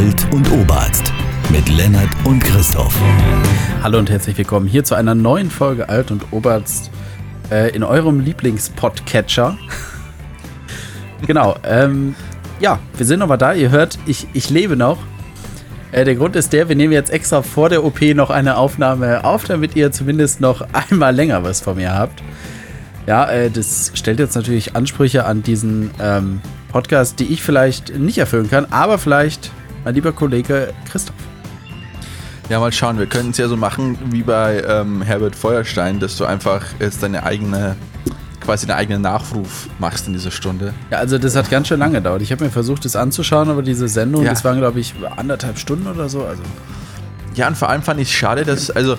[0.00, 1.12] Alt und Oberarzt
[1.52, 2.98] mit Lennart und Christoph.
[3.82, 6.90] Hallo und herzlich willkommen hier zu einer neuen Folge Alt und Oberarzt
[7.50, 9.58] äh, in eurem Lieblingspodcatcher.
[11.26, 12.14] genau, ähm,
[12.60, 13.52] ja, wir sind nochmal da.
[13.52, 14.96] Ihr hört, ich, ich lebe noch.
[15.92, 19.22] Äh, der Grund ist der, wir nehmen jetzt extra vor der OP noch eine Aufnahme
[19.22, 22.22] auf, damit ihr zumindest noch einmal länger was von mir habt.
[23.06, 26.40] Ja, äh, das stellt jetzt natürlich Ansprüche an diesen ähm,
[26.72, 29.50] Podcast, die ich vielleicht nicht erfüllen kann, aber vielleicht
[29.84, 31.16] mein lieber Kollege Christoph.
[32.48, 32.98] Ja, mal schauen.
[32.98, 37.00] Wir können es ja so machen wie bei ähm, Herbert Feuerstein, dass du einfach jetzt
[37.02, 37.76] deine eigene,
[38.40, 40.74] quasi einen eigenen Nachruf machst in dieser Stunde.
[40.90, 42.22] Ja, also das hat ganz schön lange gedauert.
[42.22, 44.30] Ich habe mir versucht, das anzuschauen, aber diese Sendung, Ja.
[44.30, 46.24] das waren, glaube ich, anderthalb Stunden oder so.
[46.24, 46.42] Also,
[47.36, 48.96] Ja, und vor allem fand ich es schade, dass, also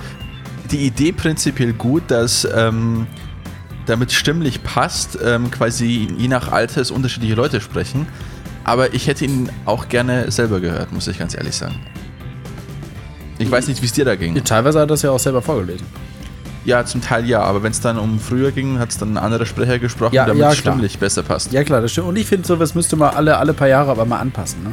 [0.72, 3.06] die Idee prinzipiell gut, dass ähm,
[3.86, 8.08] damit stimmlich passt, ähm, quasi je nach Alters unterschiedliche Leute sprechen.
[8.64, 11.76] Aber ich hätte ihn auch gerne selber gehört, muss ich ganz ehrlich sagen.
[13.40, 14.36] Ich weiß nicht, wie es dir da ging.
[14.44, 15.86] teilweise hat er das ja auch selber vorgelesen.
[16.64, 19.18] Ja, zum Teil ja, aber wenn es dann um früher ging, hat es dann ein
[19.18, 21.52] anderer Sprecher gesprochen, Ja, damit ja, es stimmlich besser passt.
[21.52, 22.08] Ja, klar, das stimmt.
[22.08, 24.62] Und ich finde, sowas müsste man alle, alle paar Jahre aber mal anpassen.
[24.64, 24.72] Ne?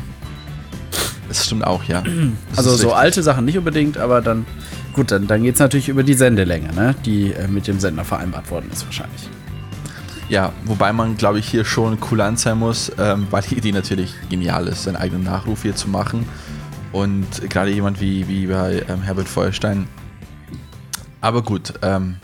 [1.28, 2.02] Das stimmt auch, ja.
[2.02, 2.12] Das
[2.58, 2.92] Also so richtig.
[2.94, 4.44] alte Sachen nicht unbedingt, aber dann,
[4.92, 6.94] gut, dann, dann geht es natürlich über die Sendelänge, ne?
[7.06, 9.30] die äh, mit dem Sender vereinbart worden ist wahrscheinlich.
[10.28, 14.14] Ja, wobei man, glaube ich, hier schon kulant sein muss, ähm, weil die Idee natürlich
[14.28, 16.28] genial ist, seinen eigenen Nachruf hier zu machen.
[16.92, 19.88] Und gerade jemand wie, wie bei ähm, Herbert Feuerstein.
[21.20, 22.16] Aber gut, ähm,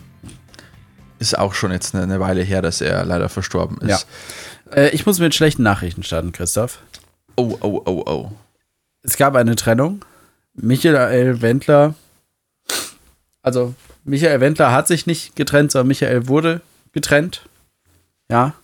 [1.18, 4.06] ist auch schon jetzt eine, eine Weile her, dass er leider verstorben ist.
[4.70, 6.80] Äh, ich muss mit schlechten Nachrichten starten, Christoph.
[7.36, 8.32] Oh, oh, oh, oh.
[9.02, 10.04] Es gab eine Trennung.
[10.54, 11.94] Michael Wendler,
[13.42, 16.60] also Michael Wendler hat sich nicht getrennt, sondern Michael wurde
[16.92, 17.42] getrennt.
[18.30, 18.54] Ja.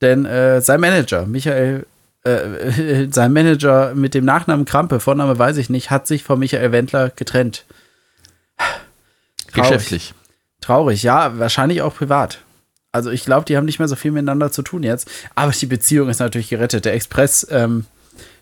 [0.00, 1.86] Denn äh, sein Manager, Michael,
[2.24, 6.72] äh, sein Manager mit dem Nachnamen Krampe, Vorname weiß ich nicht, hat sich von Michael
[6.72, 7.64] Wendler getrennt.
[8.56, 9.70] Traurig.
[9.70, 10.14] Geschäftlich.
[10.60, 12.40] Traurig, ja, wahrscheinlich auch privat.
[12.92, 15.10] Also ich glaube, die haben nicht mehr so viel miteinander zu tun jetzt.
[15.34, 16.84] Aber die Beziehung ist natürlich gerettet.
[16.84, 17.84] Der Express ähm,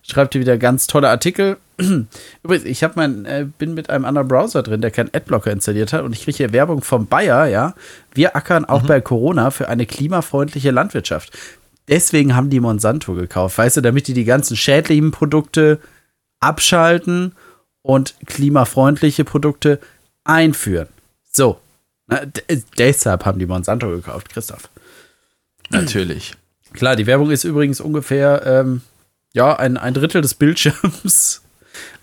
[0.03, 1.57] schreibt hier wieder ganz tolle Artikel.
[2.43, 5.93] Übrigens, ich hab mein, äh, bin mit einem anderen Browser drin, der keinen Adblocker installiert
[5.93, 7.75] hat und ich kriege hier Werbung vom Bayer, ja.
[8.15, 11.37] Wir ackern auch bei Corona für eine klimafreundliche Landwirtschaft.
[11.89, 15.79] Deswegen haben die Monsanto gekauft, weißt du, damit die die ganzen schädlichen Produkte
[16.41, 17.33] abschalten
[17.83, 19.79] und klimafreundliche Produkte
[20.25, 20.89] einführen.
[21.31, 21.61] So.
[22.09, 24.69] Na, d- deshalb haben die Monsanto gekauft, Christoph.
[25.71, 26.35] Natürlich.
[26.73, 28.83] Klar, die Werbung ist übrigens ungefähr ähm,
[29.33, 31.43] ja, ein, ein Drittel des Bildschirms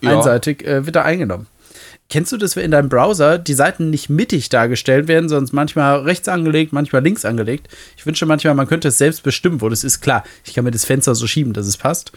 [0.01, 0.17] Ja.
[0.17, 1.47] einseitig äh, wird da eingenommen.
[2.09, 6.01] Kennst du das, wenn in deinem Browser die Seiten nicht mittig dargestellt werden, sondern manchmal
[6.01, 7.69] rechts angelegt, manchmal links angelegt?
[7.97, 10.01] Ich wünsche manchmal, man könnte es selbst bestimmen, wo das ist.
[10.01, 12.11] Klar, ich kann mir das Fenster so schieben, dass es passt.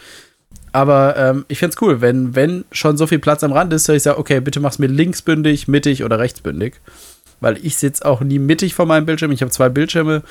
[0.71, 3.89] Aber ähm, ich fände es cool, wenn, wenn schon so viel Platz am Rand ist,
[3.89, 6.75] dass ich sage, okay, bitte mach's mir linksbündig, mittig oder rechtsbündig.
[7.39, 9.31] Weil ich sitze auch nie mittig vor meinem Bildschirm.
[9.31, 10.21] Ich habe zwei Bildschirme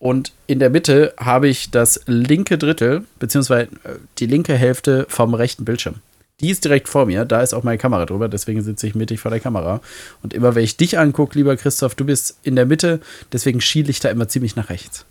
[0.00, 5.34] und in der Mitte habe ich das linke Drittel, beziehungsweise äh, die linke Hälfte vom
[5.34, 5.96] rechten Bildschirm.
[6.40, 9.20] Die ist direkt vor mir, da ist auch meine Kamera drüber, deswegen sitze ich mittig
[9.20, 9.80] vor der Kamera.
[10.22, 13.00] Und immer wenn ich dich angucke, lieber Christoph, du bist in der Mitte,
[13.32, 15.06] deswegen schiele ich da immer ziemlich nach rechts.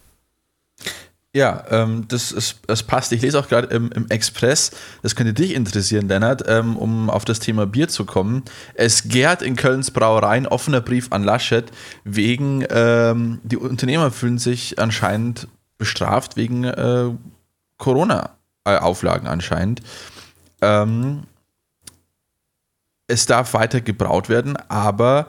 [1.36, 3.12] Ja, ähm, das, ist, das passt.
[3.12, 4.70] Ich lese auch gerade im, im Express,
[5.02, 8.44] das könnte dich interessieren, Lennart, ähm, um auf das Thema Bier zu kommen.
[8.76, 11.72] Es gärt in Kölns Brauereien offener Brief an Laschet
[12.04, 15.48] wegen, ähm, die Unternehmer fühlen sich anscheinend
[15.80, 17.10] bestraft wegen äh,
[17.80, 19.82] Corona-Auflagen anscheinend.
[20.63, 21.24] Ähm,
[23.07, 25.28] es darf weiter gebraut werden, aber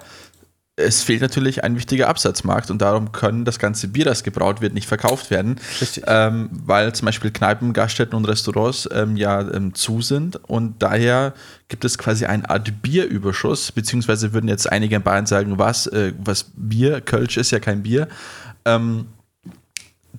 [0.76, 4.74] es fehlt natürlich ein wichtiger Absatzmarkt und darum können das ganze Bier, das gebraut wird,
[4.74, 5.60] nicht verkauft werden.
[6.06, 11.32] Ähm, weil zum Beispiel Kneipen, Gaststätten und Restaurants ähm, ja ähm, zu sind und daher
[11.68, 16.12] gibt es quasi eine Art Bierüberschuss, beziehungsweise würden jetzt einige in Bayern sagen, was, äh,
[16.18, 18.08] was Bier, Kölsch ist ja kein Bier.
[18.64, 19.06] Ähm,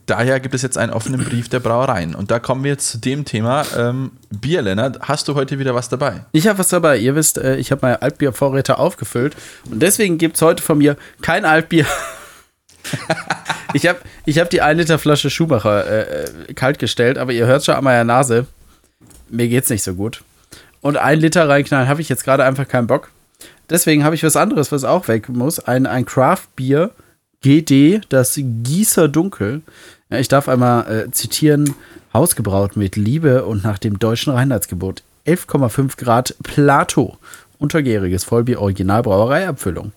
[0.06, 2.16] daher gibt es jetzt einen offenen Brief der Brauereien.
[2.16, 5.00] Und da kommen wir jetzt zu dem Thema ähm, Bier, Lennart.
[5.02, 6.26] Hast du heute wieder was dabei?
[6.32, 6.98] Ich habe was dabei.
[6.98, 9.36] Ihr wisst, äh, ich habe meine Altbiervorräte aufgefüllt
[9.70, 11.86] und deswegen gibt es heute von mir kein Altbier.
[13.74, 17.46] ich habe ich hab die 1 Liter Flasche Schumacher äh, äh, kalt gestellt, aber ihr
[17.48, 18.46] hört schon an meiner Nase,
[19.30, 20.24] mir geht's nicht so gut.
[20.82, 23.10] Und ein Liter reinknallen habe ich jetzt gerade einfach keinen Bock.
[23.70, 25.60] Deswegen habe ich was anderes, was auch weg muss.
[25.60, 26.92] Ein, ein Craft-Bier
[27.42, 29.62] GD, das Gießer Dunkel.
[30.10, 31.74] Ja, ich darf einmal äh, zitieren:
[32.14, 35.04] Hausgebraut mit Liebe und nach dem deutschen Reinheitsgebot.
[35.26, 37.18] 11,5 Grad Plato.
[37.58, 39.92] Untergäriges Vollbier Originalbrauereiabfüllung.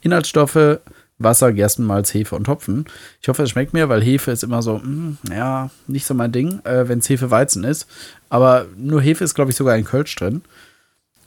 [0.00, 0.80] Inhaltsstoffe
[1.20, 2.86] Wasser, Gerstenmalz, Hefe und Hopfen.
[3.20, 6.32] Ich hoffe, es schmeckt mir, weil Hefe ist immer so, mh, ja, nicht so mein
[6.32, 7.86] Ding, äh, wenn es Hefe-Weizen ist.
[8.30, 10.42] Aber nur Hefe ist, glaube ich, sogar in Kölsch drin.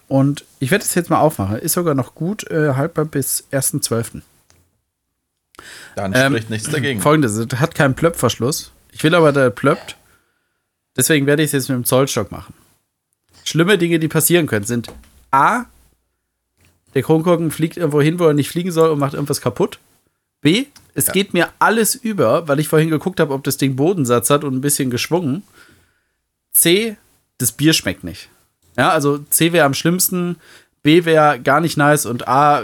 [0.07, 1.57] Und ich werde es jetzt mal aufmachen.
[1.57, 4.21] Ist sogar noch gut äh, haltbar bis 1.12.
[5.95, 7.01] Dann Ähm, spricht nichts dagegen.
[7.01, 8.71] Folgendes, es hat keinen Plöppverschluss.
[8.91, 9.97] Ich will aber, der plöppt.
[10.95, 12.53] Deswegen werde ich es jetzt mit dem Zollstock machen.
[13.43, 14.89] Schlimme Dinge, die passieren können, sind
[15.31, 15.65] A,
[16.93, 19.79] der Kronkorken fliegt irgendwo hin, wo er nicht fliegen soll und macht irgendwas kaputt.
[20.41, 24.29] B, es geht mir alles über, weil ich vorhin geguckt habe, ob das Ding Bodensatz
[24.29, 25.43] hat und ein bisschen geschwungen.
[26.53, 26.97] C,
[27.39, 28.29] das Bier schmeckt nicht.
[28.77, 30.37] Ja, also C wäre am schlimmsten,
[30.83, 32.63] B wäre gar nicht nice und A,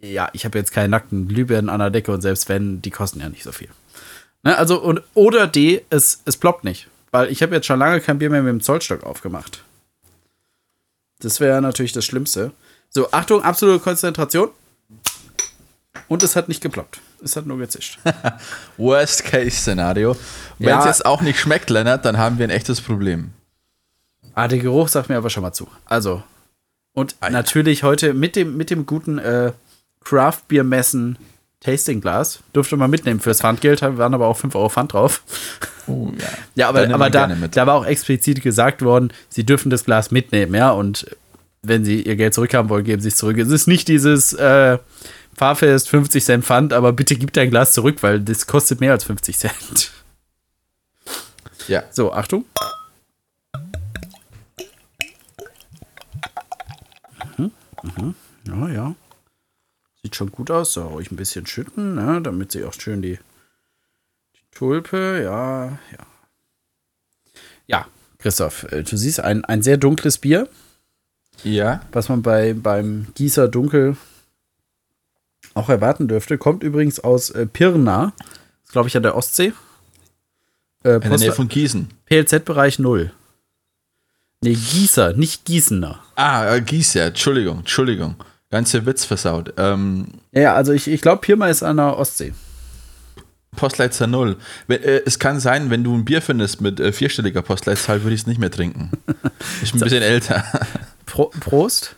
[0.00, 3.20] ja, ich habe jetzt keine nackten Glühbirnen an der Decke und selbst wenn, die kosten
[3.20, 3.68] ja nicht so viel.
[4.42, 6.88] Ne, also, und, oder D, es, es ploppt nicht.
[7.10, 9.64] Weil ich habe jetzt schon lange kein Bier mehr mit dem Zollstock aufgemacht.
[11.18, 12.52] Das wäre natürlich das Schlimmste.
[12.88, 14.50] So, Achtung, absolute Konzentration.
[16.08, 17.00] Und es hat nicht geploppt.
[17.22, 17.98] Es hat nur gezischt.
[18.78, 20.16] Worst-Case-Szenario.
[20.58, 20.86] Wenn es Ja.
[20.86, 23.32] jetzt auch nicht schmeckt, Lennart, dann haben wir ein echtes Problem.
[24.34, 25.68] Ah, der Geruch sagt mir aber schon mal zu.
[25.84, 26.22] Also,
[26.92, 27.30] und Ah, ja.
[27.32, 29.52] natürlich heute mit dem, mit dem guten äh,
[30.04, 31.18] Craft Beer Messen
[31.60, 32.40] Tastingglas.
[32.52, 35.22] Durfte man mitnehmen fürs Pfandgeld, waren aber auch 5 Euro Pfand drauf.
[35.86, 36.26] Oh, ja.
[36.54, 40.10] Ja, aber, Dann aber da, da war auch explizit gesagt worden, sie dürfen das Glas
[40.10, 41.06] mitnehmen, ja, und
[41.62, 43.38] wenn sie ihr Geld zurückhaben wollen, geben sie es zurück.
[43.38, 44.78] Es ist nicht dieses äh,
[45.36, 49.04] Fahrfest 50 Cent Pfand, aber bitte gib dein Glas zurück, weil das kostet mehr als
[49.04, 49.90] 50 Cent.
[51.68, 51.82] ja.
[51.90, 52.44] So, Achtung.
[57.36, 57.50] Mhm,
[57.82, 58.14] mhm.
[58.46, 58.94] Ja, ja.
[60.02, 60.72] Sieht schon gut aus.
[60.72, 63.18] So, ruhig ein bisschen schütten, ne, damit sie auch schön die,
[64.34, 66.06] die Tulpe, ja, ja.
[67.66, 67.86] Ja,
[68.18, 70.48] Christoph, äh, du siehst ein, ein sehr dunkles Bier,
[71.44, 71.82] Ja.
[71.92, 73.96] was man bei, beim Gießer Dunkel
[75.54, 76.38] auch erwarten dürfte.
[76.38, 78.12] Kommt übrigens aus äh, Pirna,
[78.64, 79.52] ist glaube ich an der Ostsee.
[80.84, 81.88] Äh, In der Nähe von Gießen.
[82.06, 83.12] PLZ-Bereich 0.
[84.42, 86.02] Nee, Gießer, nicht Gießener.
[86.14, 88.16] Ah, äh, Gießer, Entschuldigung, Entschuldigung.
[88.50, 89.54] Ganze Witz versaut.
[89.58, 92.34] Ähm, Ja, also ich, ich glaube, Pirma ist an der Ostsee.
[93.56, 94.36] Postleitzahl 0.
[94.66, 98.14] Wenn, äh, es kann sein, wenn du ein Bier findest mit äh, vierstelliger Postleitzahl, würde
[98.14, 98.90] ich es nicht mehr trinken.
[99.62, 100.44] Ich bin ein bisschen älter.
[101.06, 101.96] Pro, Prost.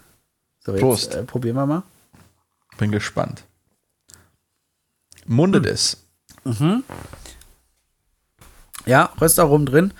[0.64, 1.12] So, Prost.
[1.12, 1.82] Jetzt, äh, probieren wir mal.
[2.78, 3.44] Bin gespannt.
[5.26, 6.04] Mundet es.
[8.86, 9.92] Ja, Röstaromen drin.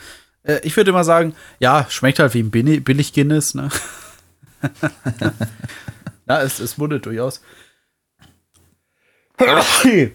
[0.45, 3.69] Äh, ich würde immer sagen, ja, schmeckt halt wie ein Billi- billig Guinness, ne?
[6.29, 7.41] ja, es, es mundet durchaus.
[9.41, 10.09] Ja,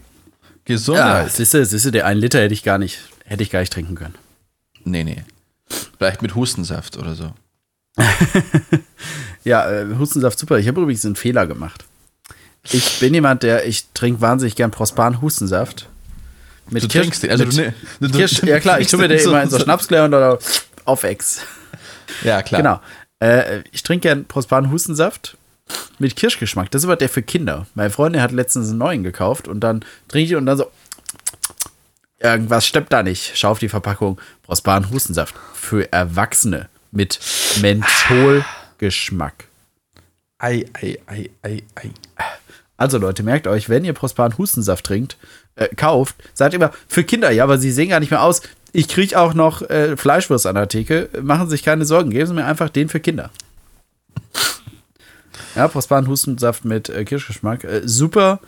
[0.64, 1.32] Gesundheit.
[1.32, 3.72] siehst du, siehst du, der einen Liter hätte ich gar nicht, hätte ich gar nicht
[3.72, 4.14] trinken können.
[4.84, 5.24] Nee, nee.
[5.96, 7.32] Vielleicht mit Hustensaft oder so.
[9.44, 10.58] Ja, äh, Hustensaft super.
[10.58, 11.84] Ich habe übrigens einen Fehler gemacht.
[12.70, 15.88] Ich bin jemand, der, ich trinke wahnsinnig gern Prospan Hustensaft.
[16.68, 18.88] Mit Du Kirsch- trinkst den, also mit du, ne- du, du Kirsch, ja klar, ich
[18.88, 20.38] tue mir den so- immer in so so- Schnapsgläser oder
[20.84, 21.40] auf Ex.
[22.24, 22.60] Ja, klar.
[22.60, 22.80] Genau.
[23.20, 25.38] Äh, ich trinke gern Prospan Hustensaft
[25.98, 26.70] mit Kirschgeschmack.
[26.70, 27.66] Das ist aber der für Kinder.
[27.74, 30.70] Meine Freundin hat letztens einen neuen gekauft und dann trinke ich und dann so.
[32.20, 33.32] Irgendwas stimmt da nicht.
[33.36, 34.20] Schau auf die Verpackung.
[34.42, 37.20] Prospan Hustensaft für Erwachsene mit
[37.60, 39.44] Mentholgeschmack.
[40.38, 41.90] Ei, ei, ei, ei, ei.
[42.76, 45.16] Also Leute, merkt euch, wenn ihr Prospan Hustensaft trinkt,
[45.56, 48.40] äh, kauft, sagt immer, für Kinder, ja, aber sie sehen gar nicht mehr aus.
[48.72, 51.08] Ich kriege auch noch äh, Fleischwurst an der Theke.
[51.20, 53.30] Machen Sie sich keine Sorgen, geben Sie mir einfach den für Kinder.
[55.54, 57.64] Ja, Prospan Hustensaft mit äh, Kirschgeschmack.
[57.64, 58.40] Äh, super.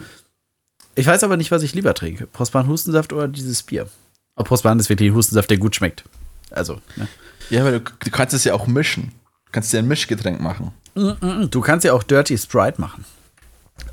[0.95, 2.27] Ich weiß aber nicht, was ich lieber trinke.
[2.27, 3.89] Prospan Hustensaft oder dieses Bier.
[4.35, 6.05] Aber Prospan ist wirklich ein Hustensaft, der gut schmeckt.
[6.51, 7.09] Also, ne?
[7.51, 9.13] Ja, aber du, du kannst es ja auch mischen.
[9.47, 10.73] Du kannst dir ein Mischgetränk machen.
[10.95, 13.05] Du kannst ja auch Dirty Sprite machen.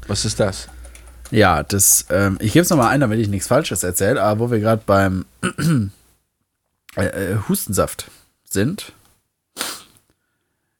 [0.07, 0.67] Was ist das?
[1.31, 4.51] Ja, das, ähm, ich gebe es nochmal ein, damit ich nichts Falsches erzähle, aber wo
[4.51, 5.25] wir gerade beim
[6.95, 8.09] äh, äh, Hustensaft
[8.43, 8.93] sind.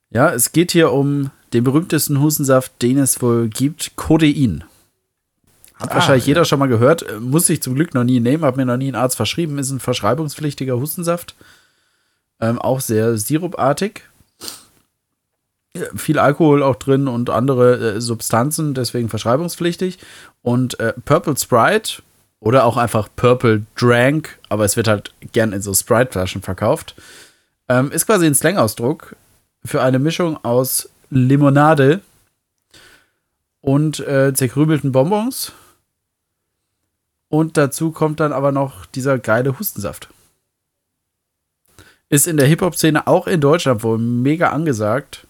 [0.09, 4.63] Ja, es geht hier um den berühmtesten Hustensaft, den es wohl gibt, Codein.
[5.75, 6.29] Hat Ah, wahrscheinlich ja.
[6.29, 8.77] jeder schon mal gehört, äh, muss ich zum Glück noch nie nehmen, hat mir noch
[8.77, 11.35] nie ein Arzt verschrieben, ist ein verschreibungspflichtiger Hustensaft.
[12.39, 14.03] Ähm, auch sehr sirupartig.
[15.95, 19.99] Viel Alkohol auch drin und andere äh, Substanzen, deswegen verschreibungspflichtig.
[20.41, 22.01] Und äh, Purple Sprite
[22.39, 26.95] oder auch einfach Purple Drank, aber es wird halt gern in so Sprite-Flaschen verkauft,
[27.69, 29.15] ähm, ist quasi ein Slang-Ausdruck
[29.63, 32.01] für eine Mischung aus Limonade
[33.61, 35.51] und äh, zerkrümelten Bonbons.
[37.29, 40.09] Und dazu kommt dann aber noch dieser geile Hustensaft.
[42.09, 45.27] Ist in der Hip-Hop-Szene auch in Deutschland wohl mega angesagt.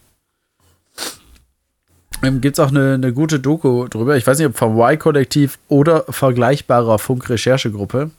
[2.22, 4.16] ähm, gibt es auch eine, eine gute Doku drüber.
[4.16, 8.12] Ich weiß nicht, ob vom Y-Kollektiv oder vergleichbarer Funk-Recherchegruppe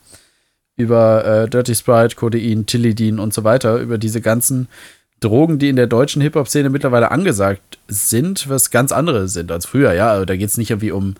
[0.75, 4.67] über äh, Dirty Sprite, Codein, Tilidin und so weiter, über diese ganzen
[5.19, 9.93] Drogen, die in der deutschen Hip-Hop-Szene mittlerweile angesagt sind, was ganz andere sind als früher.
[9.93, 11.15] Ja, also da geht es nicht irgendwie um,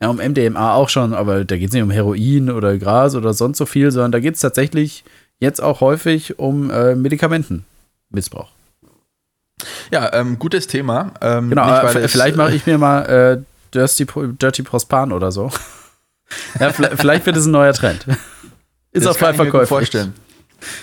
[0.00, 3.34] ja, um MDMA auch schon, aber da geht es nicht um Heroin oder Gras oder
[3.34, 5.04] sonst so viel, sondern da geht es tatsächlich
[5.38, 8.50] jetzt auch häufig um äh, Medikamentenmissbrauch.
[9.90, 11.12] Ja, ähm, gutes Thema.
[11.20, 13.42] Ähm, genau, nicht, äh, vielleicht mache ich mir mal äh,
[13.74, 14.06] Dirty,
[14.40, 15.50] Dirty Prospan oder so.
[16.60, 18.06] ja, vielleicht wird es ein neuer Trend.
[18.92, 19.68] Ist das auch frei verkäuflich.
[19.68, 20.14] vorstellen.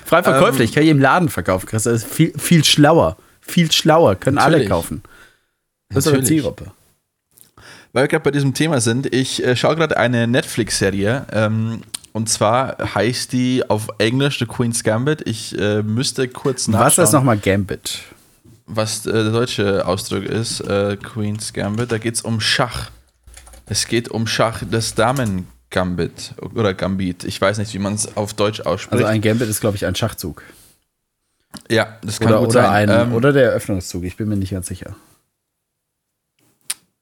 [0.05, 1.83] Frei verkäuflich, ähm, kann ich im Laden verkaufen, Chris.
[1.83, 3.17] Das ist viel, viel schlauer.
[3.41, 4.62] Viel schlauer, können natürlich.
[4.62, 5.03] alle kaufen.
[5.89, 6.71] Das ist eine Zielgruppe.
[7.93, 11.25] Weil wir gerade bei diesem Thema sind, ich äh, schaue gerade eine Netflix-Serie.
[11.31, 11.81] Ähm,
[12.13, 15.27] und zwar heißt die auf Englisch The Queen's Gambit.
[15.27, 16.86] Ich äh, müsste kurz nachschauen.
[16.86, 18.00] Was ist nochmal Gambit?
[18.67, 21.91] Was äh, der deutsche Ausdruck ist, äh, Queen's Gambit.
[21.91, 22.91] Da geht es um Schach.
[23.65, 27.23] Es geht um Schach des Damen Gambit oder Gambit.
[27.23, 28.93] Ich weiß nicht, wie man es auf Deutsch ausspricht.
[28.93, 30.43] Also ein Gambit ist, glaube ich, ein Schachzug.
[31.69, 32.89] Ja, das kann oder, gut oder sein.
[32.89, 34.95] Ein, ähm, oder der Eröffnungszug, ich bin mir nicht ganz sicher.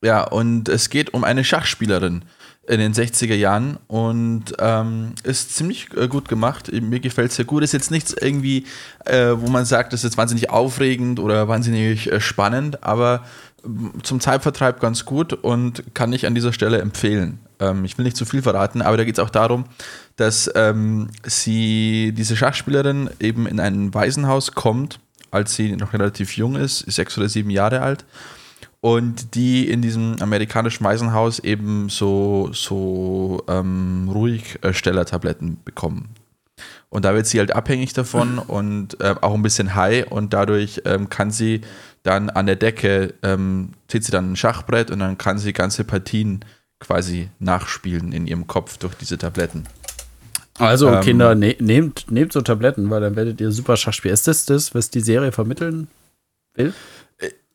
[0.03, 2.23] Ja, und es geht um eine Schachspielerin
[2.67, 6.71] in den 60er Jahren und ähm, ist ziemlich äh, gut gemacht.
[6.71, 7.63] Mir gefällt es sehr gut.
[7.63, 8.65] Ist jetzt nichts irgendwie,
[9.05, 13.23] äh, wo man sagt, das ist jetzt wahnsinnig aufregend oder wahnsinnig äh, spannend, aber
[14.03, 17.39] zum Zeitvertreib ganz gut und kann ich an dieser Stelle empfehlen.
[17.59, 19.65] Ähm, ich will nicht zu viel verraten, aber da geht es auch darum,
[20.15, 24.99] dass ähm, sie, diese Schachspielerin, eben in ein Waisenhaus kommt,
[25.31, 28.05] als sie noch relativ jung ist, sechs oder sieben Jahre alt.
[28.79, 36.09] Und die in diesem amerikanischen Waisenhaus eben so, so ähm, Ruhigstellertabletten bekommen.
[36.89, 40.81] Und da wird sie halt abhängig davon und äh, auch ein bisschen high und dadurch
[40.85, 41.61] ähm, kann sie
[42.03, 45.83] dann an der Decke, ähm, zieht sie dann ein Schachbrett und dann kann sie ganze
[45.83, 46.45] Partien
[46.79, 49.65] quasi nachspielen in ihrem Kopf durch diese Tabletten.
[50.59, 54.13] Also ähm, Kinder, ne nehmt, nehmt so Tabletten, weil dann werdet ihr super Schach spielen.
[54.13, 55.87] Ist das das, was die Serie vermitteln
[56.55, 56.73] will?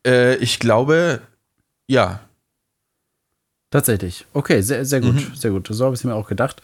[0.05, 1.21] Äh, ich glaube,
[1.87, 2.21] ja.
[3.71, 4.25] Tatsächlich.
[4.33, 5.35] Okay, sehr, sehr gut, mhm.
[5.35, 5.67] sehr gut.
[5.69, 6.61] So habe ich es mir auch gedacht.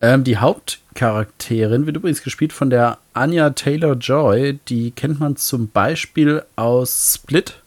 [0.00, 4.60] Ähm, die Hauptcharakterin wird übrigens gespielt von der Anya Taylor-Joy.
[4.68, 7.60] Die kennt man zum Beispiel aus Split.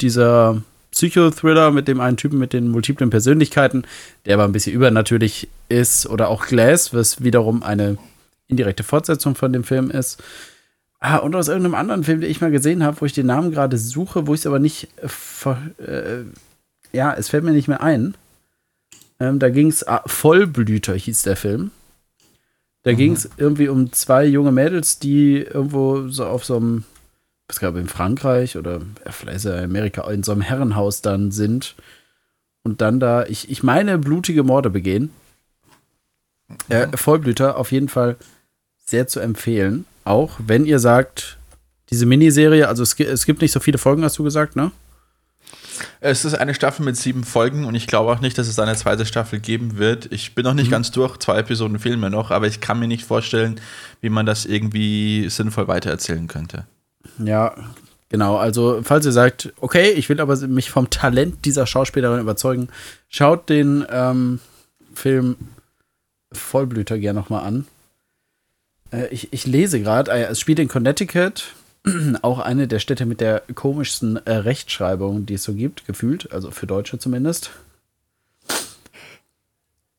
[0.00, 3.84] Dieser Psychothriller mit dem einen Typen mit den multiplen Persönlichkeiten,
[4.26, 7.96] der aber ein bisschen übernatürlich ist, oder auch Glass, was wiederum eine
[8.48, 10.22] indirekte Fortsetzung von dem Film ist.
[10.98, 13.50] Ah, und aus irgendeinem anderen Film, den ich mal gesehen habe, wo ich den Namen
[13.52, 14.88] gerade suche, wo ich es aber nicht.
[15.00, 16.24] Äh, äh,
[16.92, 18.14] ja, es fällt mir nicht mehr ein.
[19.18, 19.86] Ähm, da ging es.
[19.86, 21.70] Ah, Vollblüter hieß der Film.
[22.82, 22.96] Da mhm.
[22.96, 26.84] ging es irgendwie um zwei junge Mädels, die irgendwo so auf so einem
[27.50, 31.74] ich glaube in Frankreich oder vielleicht in Amerika in so einem Herrenhaus dann sind
[32.62, 35.10] und dann da, ich, ich meine, blutige Morde begehen.
[36.68, 36.88] Äh.
[36.96, 38.16] Vollblüter auf jeden Fall
[38.84, 39.84] sehr zu empfehlen.
[40.04, 41.38] Auch wenn ihr sagt,
[41.90, 44.72] diese Miniserie, also es, es gibt nicht so viele Folgen, hast du gesagt, ne?
[46.00, 48.74] Es ist eine Staffel mit sieben Folgen und ich glaube auch nicht, dass es eine
[48.74, 50.12] zweite Staffel geben wird.
[50.12, 50.72] Ich bin noch nicht mhm.
[50.72, 53.60] ganz durch, zwei Episoden fehlen mir noch, aber ich kann mir nicht vorstellen,
[54.00, 56.66] wie man das irgendwie sinnvoll weitererzählen könnte.
[57.18, 57.54] Ja,
[58.08, 58.36] genau.
[58.36, 62.68] Also, falls ihr sagt, okay, ich will aber mich vom Talent dieser Schauspielerin überzeugen,
[63.08, 64.40] schaut den ähm,
[64.94, 65.36] Film
[66.32, 67.66] Vollblüter gerne nochmal an.
[68.92, 71.54] Äh, ich, ich lese gerade, äh, es spielt in Connecticut,
[72.22, 76.50] auch eine der Städte mit der komischsten äh, Rechtschreibung, die es so gibt, gefühlt, also
[76.50, 77.50] für Deutsche zumindest.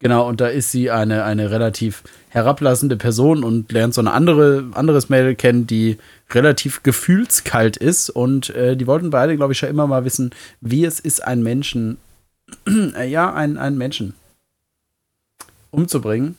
[0.01, 4.65] Genau, und da ist sie eine, eine relativ herablassende Person und lernt so eine andere,
[4.73, 5.99] anderes Mädel kennen, die
[6.31, 8.09] relativ gefühlskalt ist.
[8.09, 11.43] Und äh, die wollten beide, glaube ich, schon immer mal wissen, wie es ist, einen
[11.43, 11.97] Menschen,
[12.67, 14.15] äh, ja, einen, einen Menschen
[15.69, 16.35] umzubringen.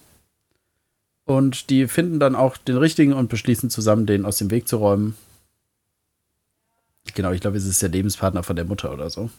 [1.25, 4.79] Und die finden dann auch den richtigen und beschließen zusammen, den aus dem Weg zu
[4.79, 5.17] räumen.
[7.15, 9.31] Genau, ich glaube, es ist der Lebenspartner von der Mutter oder so.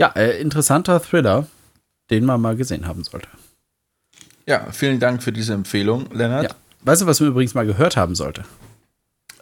[0.00, 1.46] Ja, äh, interessanter Thriller
[2.12, 3.28] den man mal gesehen haben sollte.
[4.46, 6.44] Ja, vielen Dank für diese Empfehlung, Lennart.
[6.44, 6.50] Ja.
[6.82, 8.44] Weißt du, was man übrigens mal gehört haben sollte?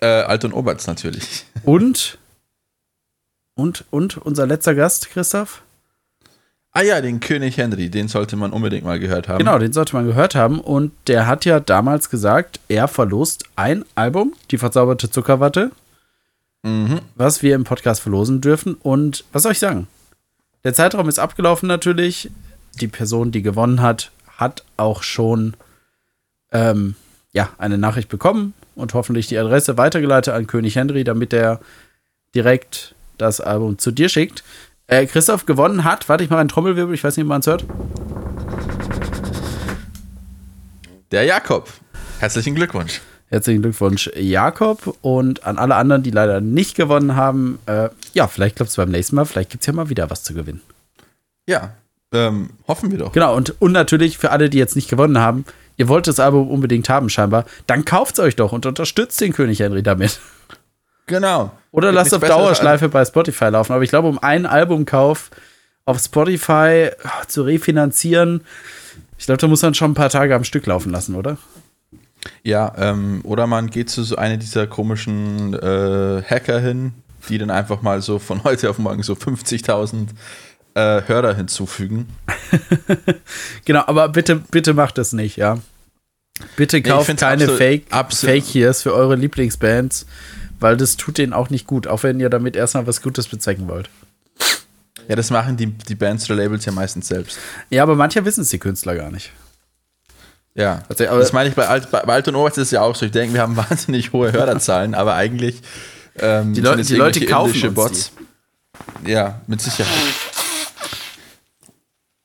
[0.01, 1.45] Äh, Alt und Oberts natürlich.
[1.65, 2.19] Und?
[3.57, 5.63] Und, und unser letzter Gast, Christoph?
[6.73, 9.39] Ah ja, den König Henry, den sollte man unbedingt mal gehört haben.
[9.39, 10.61] Genau, den sollte man gehört haben.
[10.61, 15.73] Und der hat ja damals gesagt, er verlost ein Album, die verzauberte Zuckerwatte,
[16.63, 17.01] mhm.
[17.17, 18.75] was wir im Podcast verlosen dürfen.
[18.75, 19.89] Und was soll ich sagen?
[20.65, 22.31] Der Zeitraum ist abgelaufen natürlich
[22.81, 25.55] die Person, die gewonnen hat, hat auch schon
[26.53, 26.95] ähm,
[27.33, 31.61] ja, eine Nachricht bekommen und hoffentlich die Adresse weitergeleitet an König Henry, damit er
[32.35, 34.43] direkt das Album zu dir schickt.
[34.87, 37.47] Äh, Christoph gewonnen hat, warte, ich mache einen Trommelwirbel, ich weiß nicht, ob man es
[37.47, 37.65] hört.
[41.13, 41.69] Der Jakob.
[42.19, 43.01] Herzlichen Glückwunsch.
[43.27, 44.97] Herzlichen Glückwunsch, Jakob.
[45.03, 48.91] Und an alle anderen, die leider nicht gewonnen haben, äh, ja, vielleicht klappt es beim
[48.91, 49.25] nächsten Mal.
[49.25, 50.61] Vielleicht gibt es ja mal wieder was zu gewinnen.
[51.47, 51.75] Ja,
[52.13, 53.13] ähm, hoffen wir doch.
[53.13, 55.45] Genau, und, und natürlich für alle, die jetzt nicht gewonnen haben,
[55.77, 59.33] ihr wollt das Album unbedingt haben, scheinbar, dann kauft es euch doch und unterstützt den
[59.33, 60.21] König Henry damit.
[61.07, 61.53] Genau.
[61.73, 63.73] Oder lasst auf Dauerschleife bei Spotify laufen.
[63.73, 65.31] Aber ich glaube, um einen Albumkauf
[65.85, 68.43] auf Spotify ah, zu refinanzieren,
[69.19, 71.37] ich glaube, da muss man schon ein paar Tage am Stück laufen lassen, oder?
[72.43, 76.93] Ja, ähm, oder man geht zu so einer dieser komischen äh, Hacker hin,
[77.29, 80.09] die dann einfach mal so von heute auf morgen so 50.000
[80.75, 82.09] äh, Hörer hinzufügen.
[83.65, 85.59] Genau, aber bitte, bitte macht das nicht, ja.
[86.57, 90.07] Bitte kauft find's keine Fake, Fake Hears für eure Lieblingsbands,
[90.59, 93.69] weil das tut denen auch nicht gut, auch wenn ihr damit erstmal was Gutes bezwecken
[93.69, 93.91] wollt.
[95.09, 97.39] Ja, das machen die, die Bands oder Labels ja meistens selbst.
[97.69, 99.33] Ja, aber manche wissen es die Künstler gar nicht.
[100.55, 102.71] Ja, Also, aber- das meine ich bei Alt, bei, bei Alt und Oberst ist es
[102.73, 103.07] ja auch so.
[103.07, 105.61] Ich denke, wir haben wahnsinnig hohe Hörerzahlen, aber eigentlich
[106.19, 108.13] ähm, Die Leu- sind es die Leute kaufen Bots.
[109.07, 109.93] Ja, mit Sicherheit.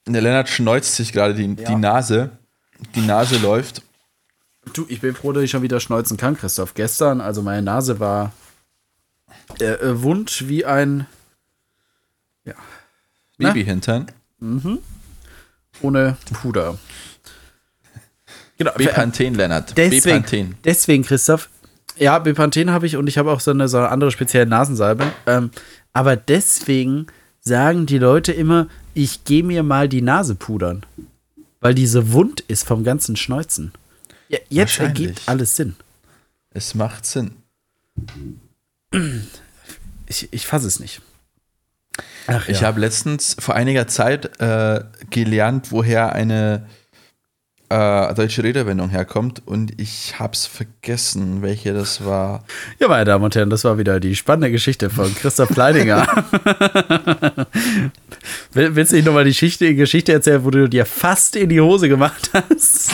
[0.08, 2.32] Der Lennart schneuzt sich gerade die, die Nase.
[2.94, 3.82] Die Nase läuft.
[4.74, 6.74] Du, ich bin froh, dass ich schon wieder schneuzen kann, Christoph.
[6.74, 8.34] Gestern, also meine Nase war
[9.60, 11.08] äh, äh, wund wie ein
[12.44, 12.54] Na?
[13.38, 14.12] Babyhintern.
[15.82, 16.78] ohne Puder.
[18.58, 19.78] Genau, Bepanthen, Lennart.
[19.78, 20.56] deswegen, Bepanthen.
[20.64, 21.50] deswegen, Christoph.
[21.98, 25.12] Ja, Bepanthen habe ich und ich habe auch so eine, so eine andere spezielle Nasensalbe.
[25.26, 25.52] Ähm,
[25.94, 27.08] aber deswegen
[27.42, 30.84] sagen die Leute immer, ich gehe mir mal die Nase pudern.
[31.62, 33.72] Weil diese wund ist vom ganzen Schneuzen.
[34.30, 35.76] Ja, jetzt ergibt alles Sinn.
[36.52, 37.32] Es macht Sinn.
[40.08, 41.02] Ich, ich fasse es nicht.
[42.28, 46.68] Ach, Ich habe letztens vor einiger Zeit äh, gelernt, woher eine
[47.70, 52.44] äh, deutsche Redewendung herkommt und ich habe es vergessen, welche das war.
[52.80, 56.06] Ja, meine Damen und Herren, das war wieder die spannende Geschichte von Christoph Pleininger.
[58.54, 61.60] Will- Willst du nicht nochmal die Geschichte, Geschichte erzählen, wo du dir fast in die
[61.62, 62.92] Hose gemacht hast?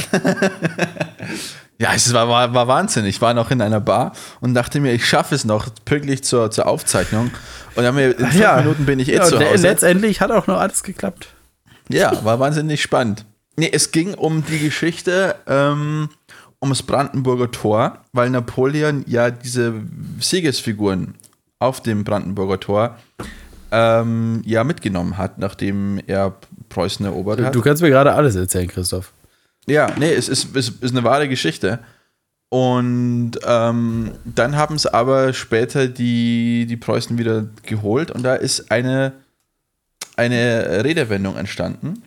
[1.78, 3.06] Ja, es war, war, war Wahnsinn.
[3.06, 6.52] Ich war noch in einer Bar und dachte mir, ich schaffe es noch pünktlich zur,
[6.52, 7.32] zur Aufzeichnung.
[7.76, 9.68] Und dann in fünf Minuten bin ich eh ja, zu Hause.
[9.68, 11.28] Letztendlich hat auch noch alles geklappt.
[11.90, 13.26] Ja, war wahnsinnig spannend.
[13.58, 16.10] Nee, es ging um die Geschichte ähm,
[16.62, 19.74] ums Brandenburger Tor, weil Napoleon ja diese
[20.20, 21.16] Siegesfiguren
[21.60, 22.98] auf dem Brandenburger Tor
[23.72, 26.36] ähm, ja mitgenommen hat, nachdem er
[26.70, 27.56] Preußen erobert hat.
[27.56, 29.14] Du kannst mir gerade alles erzählen, Christoph.
[29.68, 31.80] Ja, nee, es ist, es ist eine wahre Geschichte.
[32.50, 38.72] Und ähm, dann haben es aber später die, die Preußen wieder geholt und da ist
[38.72, 39.14] eine,
[40.18, 42.04] eine Redewendung entstanden.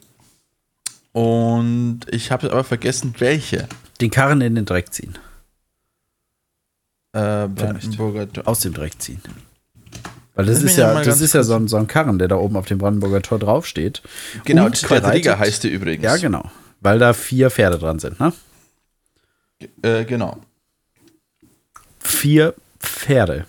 [1.15, 3.69] Und ich habe aber vergessen, welche.
[4.01, 5.17] Den Karren in den Dreck ziehen.
[7.13, 8.49] Äh, Brandenburger Tor.
[8.49, 9.23] Aus dem Dreck ziehen.
[10.35, 12.57] Weil das ist ja, das ist ja so ein, so ein Karren, der da oben
[12.57, 14.03] auf dem Brandenburger Tor draufsteht.
[14.45, 16.03] Genau, Und Quadriga heißt die übrigens.
[16.03, 16.51] Ja, genau.
[16.81, 18.33] Weil da vier Pferde dran sind, ne?
[19.83, 20.39] Äh, genau.
[22.01, 23.47] vier Pferde.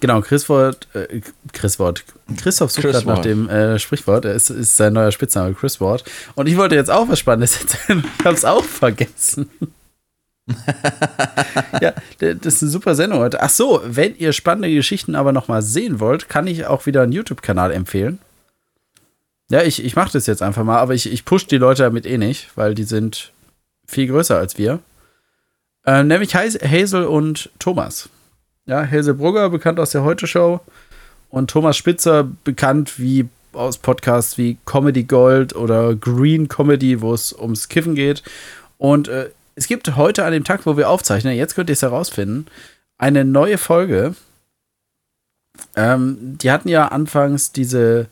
[0.00, 1.20] Genau, Chris Wort, äh,
[1.52, 2.04] Chris Wort.
[2.38, 4.24] Christoph sucht gerade nach dem äh, Sprichwort.
[4.24, 6.04] Es ist sein neuer Spitzname, Chris Wort.
[6.34, 8.04] Und ich wollte jetzt auch was Spannendes erzählen.
[8.18, 9.50] Ich habe es auch vergessen.
[11.80, 13.42] ja, das ist eine super Sendung heute.
[13.42, 17.02] Ach so, wenn ihr spannende Geschichten aber noch mal sehen wollt, kann ich auch wieder
[17.02, 18.18] einen YouTube-Kanal empfehlen.
[19.50, 22.06] Ja, ich, ich mache das jetzt einfach mal, aber ich, ich push die Leute damit
[22.06, 23.32] eh nicht, weil die sind
[23.86, 24.80] viel größer als wir.
[25.84, 28.08] Äh, nämlich Hazel und Thomas.
[28.66, 30.60] Ja, Hazel Brugger, bekannt aus der Heute-Show.
[31.30, 37.32] Und Thomas Spitzer, bekannt wie aus Podcasts wie Comedy Gold oder Green Comedy, wo es
[37.32, 38.22] ums Kiffen geht.
[38.78, 41.82] Und äh, es gibt heute an dem Tag, wo wir aufzeichnen, jetzt könnt ihr es
[41.82, 42.46] herausfinden,
[42.98, 44.14] eine neue Folge.
[45.76, 48.06] Ähm, die hatten ja anfangs diese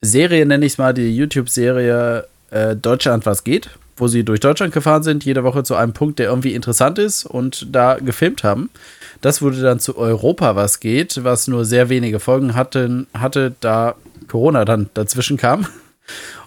[0.00, 4.72] Serie, nenne ich es mal, die YouTube-Serie äh, Deutschland, was geht, wo sie durch Deutschland
[4.72, 8.70] gefahren sind, jede Woche zu einem Punkt, der irgendwie interessant ist und da gefilmt haben.
[9.20, 13.94] Das wurde dann zu Europa, was geht, was nur sehr wenige Folgen hatten, hatte, da
[14.28, 15.66] Corona dann dazwischen kam.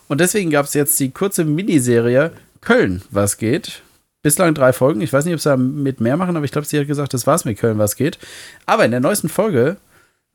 [0.08, 2.32] Und deswegen gab es jetzt die kurze Miniserie
[2.62, 3.82] Köln, was geht.
[4.22, 5.02] Bislang drei Folgen.
[5.02, 7.28] Ich weiß nicht, ob sie mit mehr machen, aber ich glaube, sie hat gesagt, das
[7.28, 8.18] war's mit Köln, was geht.
[8.66, 9.78] Aber in der neuesten Folge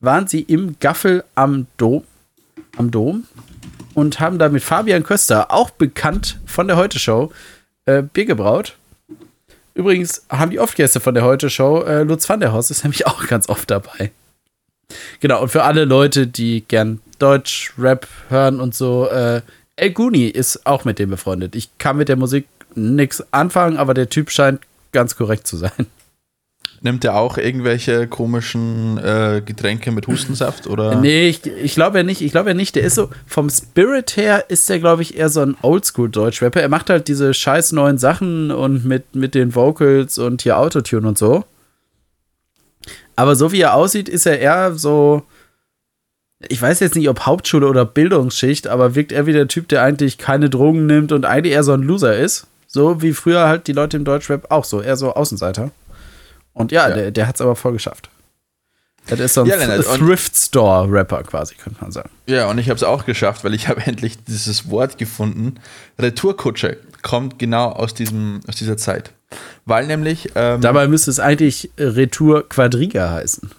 [0.01, 2.05] waren sie im Gaffel am Dom,
[2.77, 3.25] am Dom
[3.95, 7.33] und haben da mit Fabian Köster, auch bekannt von der Heute-Show,
[7.87, 8.78] äh, Bier gebraut.
[9.79, 11.85] Übrigens haben die oft Gäste von der Heute-Show.
[11.85, 14.11] Äh, Lutz van der Horst ist nämlich auch ganz oft dabei.
[15.21, 19.41] Genau, und für alle Leute, die gern Deutsch-Rap hören und so, äh,
[19.77, 21.55] El Guni ist auch mit dem befreundet.
[21.55, 24.61] Ich kann mit der Musik nichts anfangen, aber der Typ scheint
[24.91, 25.87] ganz korrekt zu sein.
[26.81, 31.01] Nimmt er auch irgendwelche komischen äh, Getränke mit Hustensaft oder?
[31.01, 32.21] Nee, ich, ich glaube ja nicht.
[32.21, 32.77] Ich glaube ja nicht.
[32.77, 36.61] Der ist so, vom Spirit her ist der, glaube ich, eher so ein Oldschool-Deutsch-Rapper.
[36.61, 41.09] Er macht halt diese scheiß neuen Sachen und mit, mit den Vocals und hier Autotune
[41.09, 41.45] und so.
[43.17, 45.25] Aber so wie er aussieht, ist er eher so.
[46.49, 49.83] Ich weiß jetzt nicht, ob Hauptschule oder Bildungsschicht, aber wirkt er wie der Typ, der
[49.83, 52.47] eigentlich keine Drogen nimmt und eigentlich eher so ein Loser ist.
[52.69, 55.73] So wie früher halt die Leute im Deutschrap auch so, eher so Außenseiter.
[56.59, 56.95] Und ja, ja.
[56.95, 58.11] der, der hat es aber voll geschafft.
[59.07, 62.11] Das ist so ein ja, Thrift Store Rapper quasi, könnte man sagen.
[62.27, 65.55] Ja, und ich habe es auch geschafft, weil ich habe endlich dieses Wort gefunden.
[65.99, 69.13] Retourkutsche kommt genau aus, diesem, aus dieser Zeit.
[69.65, 70.31] Weil nämlich.
[70.35, 73.51] Ähm, Dabei müsste es eigentlich Retour Quadriga heißen.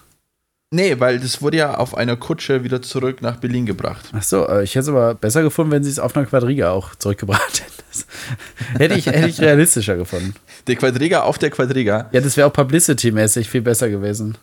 [0.72, 4.12] Nee, weil das wurde ja auf einer Kutsche wieder zurück nach Berlin gebracht.
[4.14, 6.72] Ach so, äh, ich hätte es aber besser gefunden, wenn sie es auf einer Quadriga
[6.72, 8.78] auch zurückgebracht hätten.
[8.78, 10.36] hätte, ich, hätte ich realistischer gefunden.
[10.68, 12.10] Der Quadriga auf der Quadriga.
[12.12, 14.38] Ja, das wäre auch publicity-mäßig viel besser gewesen.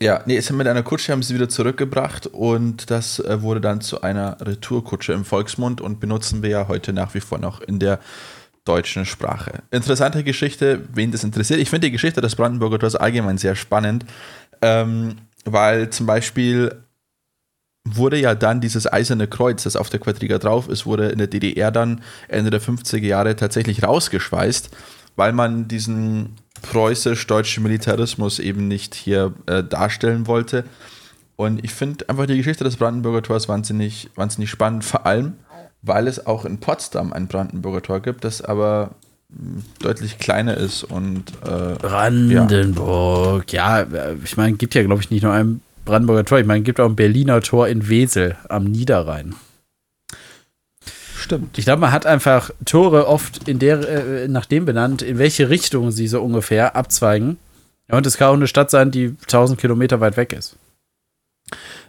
[0.00, 3.82] Ja, nee, es mit einer Kutsche haben sie wieder zurückgebracht und das äh, wurde dann
[3.82, 7.78] zu einer Retourkutsche im Volksmund und benutzen wir ja heute nach wie vor noch in
[7.78, 7.98] der
[8.64, 9.62] deutschen Sprache.
[9.70, 11.58] Interessante Geschichte, wen das interessiert.
[11.58, 14.04] Ich finde die Geschichte des Brandenburger Tors allgemein sehr spannend,
[14.62, 16.82] ähm, weil zum Beispiel
[17.84, 21.26] wurde ja dann dieses eiserne Kreuz, das auf der Quadriga drauf ist, wurde in der
[21.26, 24.70] DDR dann Ende der 50er Jahre tatsächlich rausgeschweißt,
[25.16, 30.64] weil man diesen preußisch-deutschen Militarismus eben nicht hier äh, darstellen wollte.
[31.36, 35.34] Und ich finde einfach die Geschichte des Brandenburger Tors wahnsinnig, wahnsinnig spannend, vor allem,
[35.82, 38.96] weil es auch in Potsdam ein Brandenburger Tor gibt, das aber
[39.80, 45.22] deutlich kleiner ist und äh, Brandenburg, ja, ja ich meine, gibt ja glaube ich nicht
[45.22, 49.34] nur ein Brandenburger Tor, ich meine, gibt auch ein Berliner Tor in Wesel am Niederrhein.
[51.16, 51.58] Stimmt.
[51.58, 55.50] Ich glaube, man hat einfach Tore oft in der, äh, nach dem benannt, in welche
[55.50, 57.38] Richtung sie so ungefähr abzweigen.
[57.90, 60.56] Ja, und es kann auch eine Stadt sein, die 1000 Kilometer weit weg ist.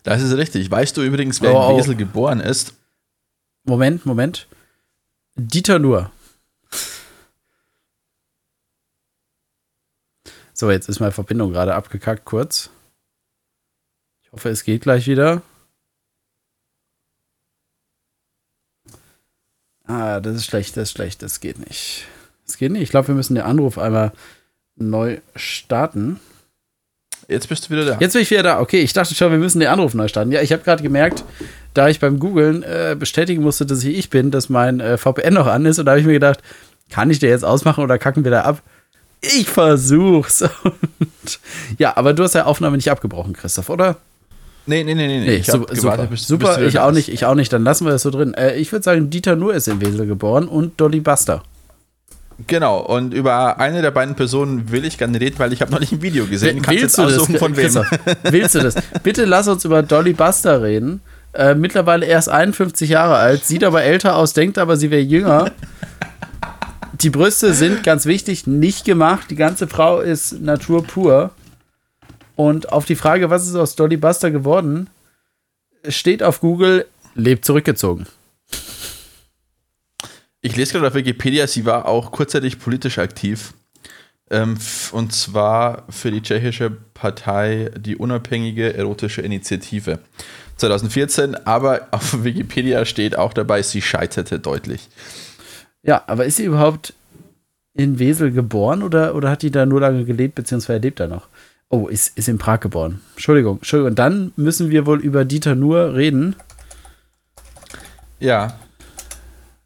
[0.03, 0.71] Das ist richtig.
[0.71, 2.73] Weißt du übrigens, wer oh, in Wesel geboren ist?
[3.65, 4.47] Moment, Moment.
[5.35, 6.11] Dieter Nuhr.
[10.59, 12.69] So, jetzt ist meine Verbindung gerade abgekackt, kurz.
[14.21, 15.41] Ich hoffe, es geht gleich wieder.
[19.85, 22.07] Ah, das ist schlecht, das ist schlecht, das geht nicht.
[22.45, 22.81] Das geht nicht.
[22.81, 24.11] Ich glaube, wir müssen den Anruf einmal
[24.75, 26.19] neu starten.
[27.29, 27.97] Jetzt bist du wieder da.
[28.01, 28.59] Jetzt bin ich wieder da.
[28.59, 30.33] Okay, ich dachte schon, wir müssen den Anruf neu starten.
[30.33, 31.23] Ja, ich habe gerade gemerkt,
[31.73, 35.35] da ich beim Googlen äh, bestätigen musste, dass ich ich bin, dass mein äh, VPN
[35.35, 35.79] noch an ist.
[35.79, 36.41] Und da habe ich mir gedacht,
[36.89, 38.61] kann ich der jetzt ausmachen oder kacken wir da ab?
[39.21, 40.41] Ich versuch's.
[40.63, 41.39] Und,
[41.77, 43.97] ja, aber du hast ja Aufnahme nicht abgebrochen, Christoph, oder?
[44.65, 45.19] Nee, nee, nee, nee.
[45.21, 45.35] nee.
[45.35, 47.51] Ich super, gewartet, bis, super bis ich auch nicht, ich auch nicht.
[47.51, 48.33] Dann lassen wir das so drin.
[48.35, 51.43] Äh, ich würde sagen, Dieter Nuhr ist in Wesel geboren und Dolly Buster.
[52.47, 55.79] Genau, und über eine der beiden Personen will ich gerne reden, weil ich habe noch
[55.79, 56.61] nicht ein Video gesehen.
[56.61, 57.39] Kannst willst du das?
[57.39, 57.73] Von wem?
[58.23, 58.75] willst du das?
[59.03, 61.01] Bitte lass uns über Dolly Buster reden.
[61.33, 65.51] Äh, mittlerweile erst 51 Jahre alt, sieht aber älter aus, denkt aber, sie wäre jünger.
[67.01, 69.31] Die Brüste sind ganz wichtig, nicht gemacht.
[69.31, 71.31] Die ganze Frau ist Natur pur.
[72.35, 74.89] Und auf die Frage, was ist aus Dolly Buster geworden,
[75.87, 76.85] steht auf Google,
[77.15, 78.05] lebt zurückgezogen.
[80.41, 83.53] Ich lese gerade auf Wikipedia, sie war auch kurzzeitig politisch aktiv.
[84.29, 84.57] Ähm,
[84.91, 89.99] und zwar für die tschechische Partei die unabhängige erotische Initiative
[90.57, 91.47] 2014.
[91.47, 94.89] Aber auf Wikipedia steht auch dabei, sie scheiterte deutlich.
[95.83, 96.93] Ja, aber ist sie überhaupt
[97.73, 101.27] in Wesel geboren oder, oder hat die da nur lange gelebt, beziehungsweise lebt da noch?
[101.69, 103.01] Oh, ist, ist in Prag geboren.
[103.15, 103.95] Entschuldigung, Entschuldigung.
[103.95, 106.35] Dann müssen wir wohl über Dieter Nuhr reden.
[108.19, 108.59] Ja.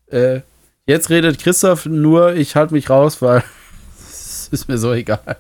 [0.08, 0.41] Äh,
[0.86, 3.43] jetzt redet Christoph nur, ich halte mich raus, weil
[3.99, 5.38] es ist mir so egal.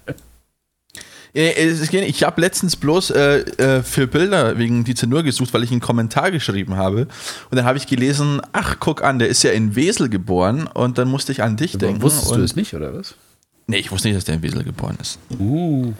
[1.35, 5.81] Ich habe letztens bloß äh, äh, für Bilder wegen Dieter Nuhr gesucht, weil ich einen
[5.81, 7.07] Kommentar geschrieben habe.
[7.49, 10.67] Und dann habe ich gelesen, ach, guck an, der ist ja in Wesel geboren.
[10.67, 12.01] Und dann musste ich an dich Aber denken.
[12.03, 13.15] Wusstest du das nicht, oder was?
[13.65, 15.17] Nee, ich wusste nicht, dass der in Wesel geboren ist.
[15.39, 15.93] Uh.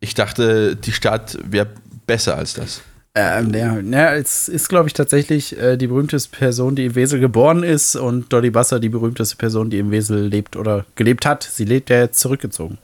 [0.00, 1.68] Ich dachte, die Stadt wäre
[2.06, 2.82] besser als das.
[3.14, 7.20] Ähm, ja, ja, es ist, glaube ich, tatsächlich äh, die berühmteste Person, die in Wesel
[7.20, 11.42] geboren ist und Dolly Basser die berühmteste Person, die in Wesel lebt oder gelebt hat.
[11.42, 12.78] Sie lebt ja jetzt zurückgezogen.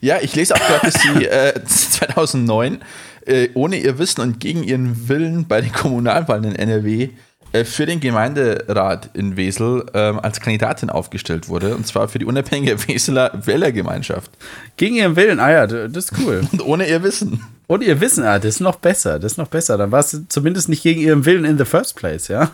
[0.00, 2.80] Ja, ich lese auch gerade, dass sie äh, 2009
[3.26, 7.10] äh, ohne ihr Wissen und gegen ihren Willen bei den Kommunalwahlen in NRW
[7.52, 12.24] äh, für den Gemeinderat in Wesel ähm, als Kandidatin aufgestellt wurde, und zwar für die
[12.24, 14.30] unabhängige Weseler Wählergemeinschaft.
[14.76, 16.42] Gegen ihren Willen, ah ja, das ist cool.
[16.52, 17.42] Und ohne ihr Wissen.
[17.66, 19.76] Und ihr Wissen, ah, das ist noch besser, das ist noch besser.
[19.76, 22.50] Dann war es zumindest nicht gegen ihren Willen in the first place, ja?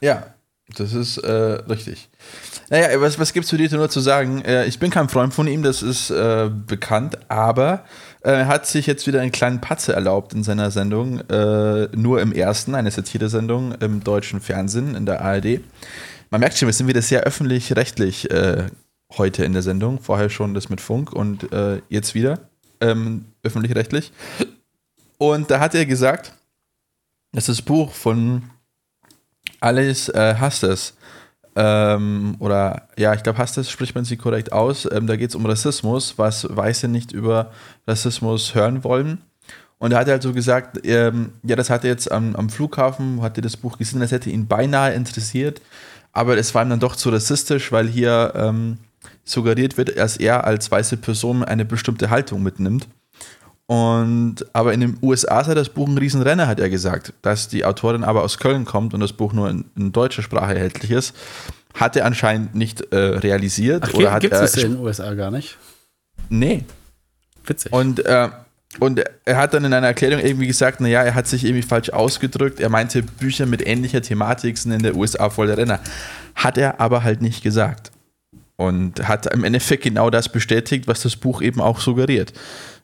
[0.00, 0.34] Ja,
[0.76, 2.08] das ist äh, richtig.
[2.68, 4.42] Naja, was, was es zu dir nur zu sagen?
[4.44, 7.84] Äh, ich bin kein Freund von ihm, das ist äh, bekannt, aber
[8.22, 12.20] äh, er hat sich jetzt wieder einen kleinen Patze erlaubt in seiner Sendung, äh, nur
[12.20, 15.60] im ersten, eine Satire-Sendung im deutschen Fernsehen, in der ARD.
[16.30, 18.66] Man merkt schon, wir sind wieder sehr öffentlich-rechtlich äh,
[19.16, 21.48] heute in der Sendung, vorher schon das mit Funk und
[21.88, 22.38] jetzt wieder
[22.80, 24.12] ähm, öffentlich-rechtlich.
[25.18, 26.32] Und da hat er gesagt,
[27.32, 28.42] dass das Buch von
[29.60, 30.94] Alice äh, Hastes
[31.56, 34.88] ähm, oder ja, ich glaube, Hastes spricht man sie korrekt aus.
[34.90, 37.50] Ähm, da geht es um Rassismus, was Weiße nicht über
[37.86, 39.18] Rassismus hören wollen.
[39.78, 43.22] Und er hat halt so gesagt, ähm, ja, das hat er jetzt am, am Flughafen,
[43.22, 45.62] hat er das Buch gesehen, das hätte ihn beinahe interessiert,
[46.12, 48.76] aber es war ihm dann doch zu rassistisch, weil hier ähm,
[49.24, 52.88] suggeriert wird, dass er als weiße Person eine bestimmte Haltung mitnimmt.
[53.70, 57.12] Und aber in den USA sei das Buch ein Riesenrenner, hat er gesagt.
[57.22, 60.54] Dass die Autorin aber aus Köln kommt und das Buch nur in, in deutscher Sprache
[60.54, 61.14] erhältlich ist,
[61.74, 63.84] hat er anscheinend nicht äh, realisiert.
[63.86, 65.56] Ach, oder gibt es in den USA gar nicht?
[66.28, 66.64] Nee.
[67.46, 67.72] Witzig.
[67.72, 68.30] Und, äh,
[68.80, 71.90] und er hat dann in einer Erklärung irgendwie gesagt, naja, er hat sich irgendwie falsch
[71.90, 72.58] ausgedrückt.
[72.58, 75.78] Er meinte, Bücher mit ähnlicher Thematik sind in der USA voll der Renner.
[76.34, 77.92] Hat er aber halt nicht gesagt.
[78.56, 82.32] Und hat im Endeffekt genau das bestätigt, was das Buch eben auch suggeriert.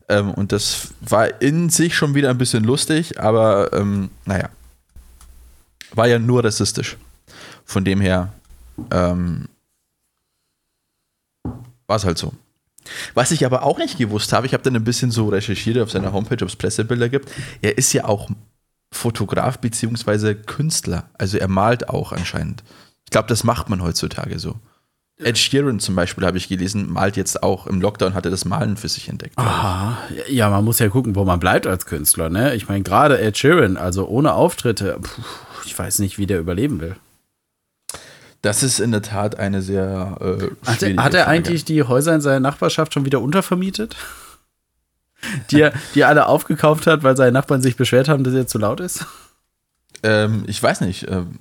[0.08, 4.48] Ähm, und das war in sich schon wieder ein bisschen lustig, aber ähm, naja.
[5.92, 6.96] War ja nur rassistisch.
[7.64, 8.32] Von dem her
[8.90, 9.48] ähm,
[11.86, 12.32] war es halt so.
[13.14, 15.90] Was ich aber auch nicht gewusst habe, ich habe dann ein bisschen so recherchiert auf
[15.90, 17.30] seiner Homepage, ob es Pressebilder gibt.
[17.62, 18.30] Er ist ja auch
[18.92, 20.34] Fotograf bzw.
[20.34, 21.08] Künstler.
[21.14, 22.62] Also er malt auch anscheinend.
[23.04, 24.56] Ich glaube, das macht man heutzutage so.
[25.18, 28.76] Ed Sheeran zum Beispiel, habe ich gelesen, malt jetzt auch im Lockdown, hatte das Malen
[28.76, 29.38] für sich entdeckt.
[29.38, 29.96] Aha,
[30.28, 32.54] ja, man muss ja gucken, wo man bleibt als Künstler, ne?
[32.54, 35.22] Ich meine, gerade Ed Sheeran, also ohne Auftritte, puh,
[35.64, 36.96] ich weiß nicht, wie der überleben will.
[38.42, 42.14] Das ist in der Tat eine sehr äh, Hat, er, hat er eigentlich die Häuser
[42.14, 43.96] in seiner Nachbarschaft schon wieder untervermietet?
[45.50, 48.46] Die er, die er alle aufgekauft hat, weil seine Nachbarn sich beschwert haben, dass er
[48.46, 49.06] zu laut ist?
[50.04, 51.08] Ähm, ich weiß nicht.
[51.10, 51.38] Ähm,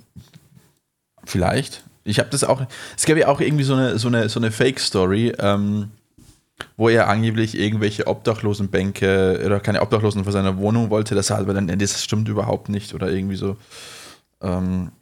[1.24, 1.84] vielleicht.
[2.06, 2.62] Ich habe das auch.
[2.96, 5.90] Es gab ja auch irgendwie so eine, so eine, so eine Fake-Story, ähm,
[6.76, 11.14] wo er angeblich irgendwelche Obdachlosenbänke oder keine Obdachlosen vor seiner Wohnung wollte.
[11.14, 13.56] Das aber dann, das stimmt überhaupt nicht oder irgendwie so.
[14.40, 14.92] Ähm,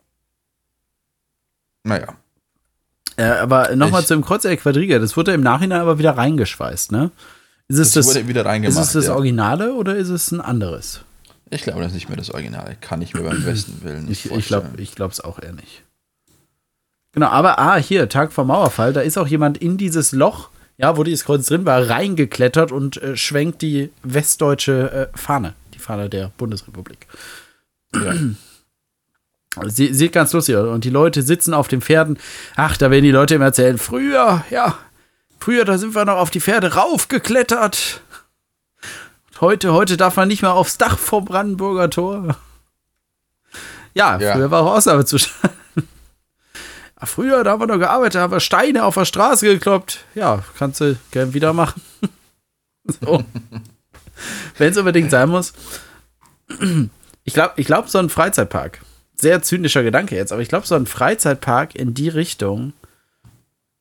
[1.85, 2.17] naja.
[3.19, 7.12] Ja, aber nochmal zum Kreuzeck Quadriga, das wurde im Nachhinein aber wieder reingeschweißt, ne?
[7.69, 9.14] Ist es das, das wurde wieder reingemacht, ist es das ja.
[9.14, 11.01] Originale oder ist es ein anderes?
[11.51, 12.77] Ich glaube, das ist nicht mehr das Originale.
[12.81, 15.84] Kann ich mir beim besten Willen nicht ich, glaube ich glaube es auch eher nicht.
[17.14, 20.96] Genau, aber ah, hier, Tag vor Mauerfall, da ist auch jemand in dieses Loch, ja,
[20.96, 26.11] wo dieses Kreuz drin war, reingeklettert und äh, schwenkt die westdeutsche äh, Fahne, die Fahne
[26.11, 27.07] der Bundesrepublik.
[27.94, 28.14] Ja.
[29.66, 30.66] Sie, sieht ganz lustig aus.
[30.66, 32.18] Und die Leute sitzen auf den Pferden.
[32.57, 34.77] Ach, da werden die Leute immer erzählen, früher, ja,
[35.38, 38.00] früher, da sind wir noch auf die Pferde raufgeklettert.
[39.40, 42.37] Heute, heute darf man nicht mehr aufs Dach vom Brandenburger Tor.
[43.94, 44.33] Ja, ja.
[44.33, 45.54] früher war auch Ausnahmezustand.
[47.02, 50.04] Früher, da haben wir noch gearbeitet, haben wir Steine auf der Straße gekloppt.
[50.14, 51.83] Ja, kannst du gern wieder machen.
[52.85, 53.24] so.
[54.59, 55.52] Wenn es unbedingt sein muss.
[57.24, 58.80] Ich glaube, ich glaub, so ein Freizeitpark.
[59.16, 62.72] Sehr zynischer Gedanke jetzt, aber ich glaube, so ein Freizeitpark in die Richtung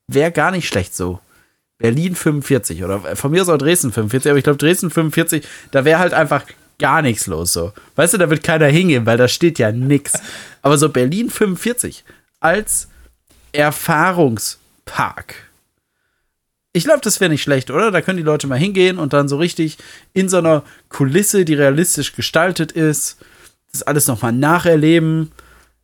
[0.08, 1.20] wäre gar nicht schlecht so.
[1.78, 5.86] Berlin 45 oder von mir aus auch Dresden 45, aber ich glaube, Dresden 45, da
[5.86, 6.46] wäre halt einfach
[6.80, 7.74] gar nichts los so.
[7.96, 10.20] Weißt du, da wird keiner hingehen, weil da steht ja nichts.
[10.62, 12.04] Aber so Berlin 45
[12.40, 12.88] als
[13.54, 15.36] Erfahrungspark.
[16.76, 17.92] Ich glaube, das wäre nicht schlecht, oder?
[17.92, 19.78] Da können die Leute mal hingehen und dann so richtig
[20.14, 23.20] in so einer Kulisse, die realistisch gestaltet ist,
[23.72, 25.32] das alles nochmal nacherleben.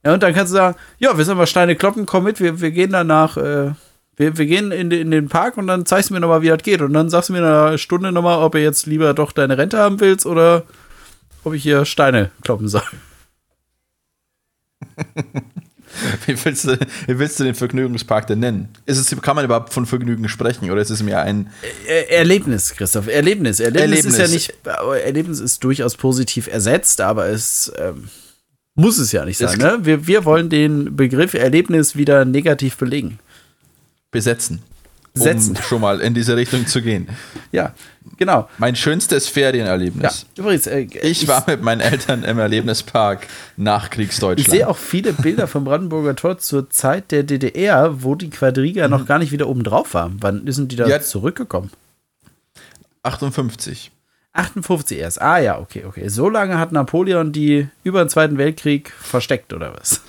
[0.04, 2.60] Ja, und dann kannst du sagen, ja, wir sind mal Steine kloppen, komm mit, wir,
[2.60, 3.74] wir gehen danach, äh,
[4.16, 6.64] wir, wir gehen in, in den Park und dann zeigst du mir nochmal, wie das
[6.64, 6.82] geht.
[6.82, 9.60] Und dann sagst du mir in einer Stunde nochmal, ob du jetzt lieber doch deine
[9.60, 10.64] Rente haben willst oder
[11.44, 12.82] ob ich hier Steine kloppen soll.
[16.26, 18.70] Wie willst, du, wie willst du den Vergnügungspark denn nennen?
[18.86, 21.50] Ist es, kann man überhaupt von Vergnügen sprechen oder ist es mehr ein.
[22.10, 23.08] Erlebnis, Christoph.
[23.08, 23.60] Erlebnis.
[23.60, 24.14] Erlebnis, Erlebnis.
[24.14, 24.54] ist ja nicht.
[25.04, 28.10] Erlebnis ist durchaus positiv ersetzt, aber es ähm,
[28.76, 29.58] muss es ja nicht sein.
[29.58, 29.80] Ne?
[29.82, 33.20] Wir, wir wollen den Begriff Erlebnis wieder negativ belegen.
[34.12, 34.62] Besetzen.
[35.16, 35.56] Um Setzen.
[35.58, 37.08] schon mal in diese Richtung zu gehen.
[37.52, 37.74] Ja,
[38.18, 38.48] genau.
[38.58, 40.26] Mein schönstes Ja, Ferienerlebnis.
[40.38, 44.50] übrigens, äh, Ich war mit meinen Eltern im Erlebnispark nach Ich Kriegsdeutschland.
[44.52, 49.06] sehe auch viele Bilder vom Brandenburger Tor zur Zeit der DDR, wo die Quadriga noch
[49.06, 50.12] gar nicht wieder oben drauf war.
[50.20, 50.92] Wann sind die da Mhm.
[50.92, 51.02] Ja.
[51.02, 51.72] zurückgekommen?
[53.04, 53.92] 58.
[54.34, 55.22] 58 erst.
[55.22, 56.08] Ah ja, okay, okay.
[56.08, 60.02] So lange hat Napoleon die über den Zweiten Weltkrieg versteckt, oder was?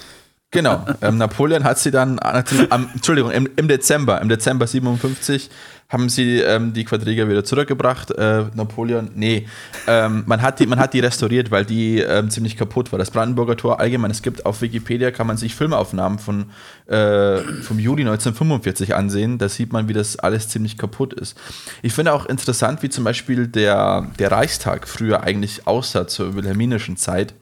[0.52, 0.84] Genau.
[1.00, 5.48] Ähm, Napoleon hat sie dann, am, Entschuldigung, im, im Dezember, im Dezember 57
[5.88, 8.12] haben sie ähm, die Quadriga wieder zurückgebracht.
[8.12, 9.46] Äh, Napoleon, nee,
[9.86, 12.98] ähm, man, hat die, man hat die restauriert, weil die ähm, ziemlich kaputt war.
[12.98, 16.46] Das Brandenburger Tor allgemein, es gibt auf Wikipedia, kann man sich Filmaufnahmen von,
[16.86, 19.38] äh, vom Juli 1945 ansehen.
[19.38, 21.36] Da sieht man, wie das alles ziemlich kaputt ist.
[21.82, 26.96] Ich finde auch interessant, wie zum Beispiel der, der Reichstag früher eigentlich aussah zur wilhelminischen
[26.96, 27.34] Zeit.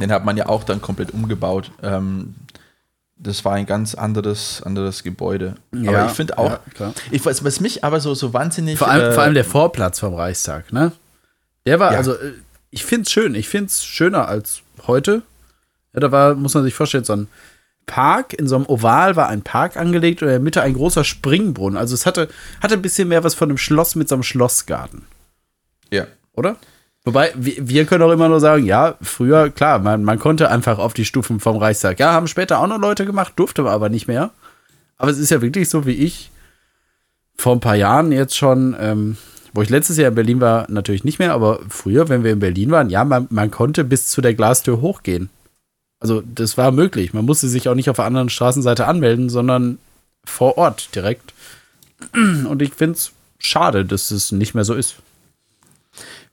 [0.00, 1.70] Den hat man ja auch dann komplett umgebaut.
[1.82, 2.34] Ähm,
[3.16, 5.56] das war ein ganz anderes, anderes Gebäude.
[5.72, 8.78] aber Ja, ich finde auch, ja, ich weiß, was mich aber so, so wahnsinnig.
[8.78, 10.92] Vor allem, äh, vor allem der Vorplatz vom Reichstag, ne?
[11.66, 11.98] Der war, Ja.
[11.98, 12.32] also, äh,
[12.70, 13.34] ich finde es schön.
[13.34, 15.22] Ich finde es schöner als heute.
[15.92, 17.28] Ja, da war, muss man sich vorstellen, so ein
[17.86, 21.02] Park, in so einem Oval war ein Park angelegt und in der Mitte ein großer
[21.02, 21.76] Springbrunnen.
[21.76, 22.28] Also es hatte,
[22.62, 25.06] hatte ein bisschen mehr was von einem Schloss mit so einem Schlossgarten,
[25.90, 26.06] ja.
[26.32, 26.56] oder?
[27.04, 30.92] Wobei, wir, können auch immer nur sagen, ja, früher, klar, man, man konnte einfach auf
[30.92, 31.98] die Stufen vom Reichstag.
[31.98, 34.30] Ja, haben später auch noch Leute gemacht, durfte man aber nicht mehr.
[34.98, 36.30] Aber es ist ja wirklich so, wie ich
[37.36, 39.16] vor ein paar Jahren jetzt schon, ähm,
[39.54, 42.38] wo ich letztes Jahr in Berlin war, natürlich nicht mehr, aber früher, wenn wir in
[42.38, 45.30] Berlin waren, ja, man, man konnte bis zu der Glastür hochgehen.
[46.00, 47.14] Also das war möglich.
[47.14, 49.78] Man musste sich auch nicht auf der anderen Straßenseite anmelden, sondern
[50.24, 51.32] vor Ort direkt.
[52.12, 54.96] Und ich finde es schade, dass es nicht mehr so ist.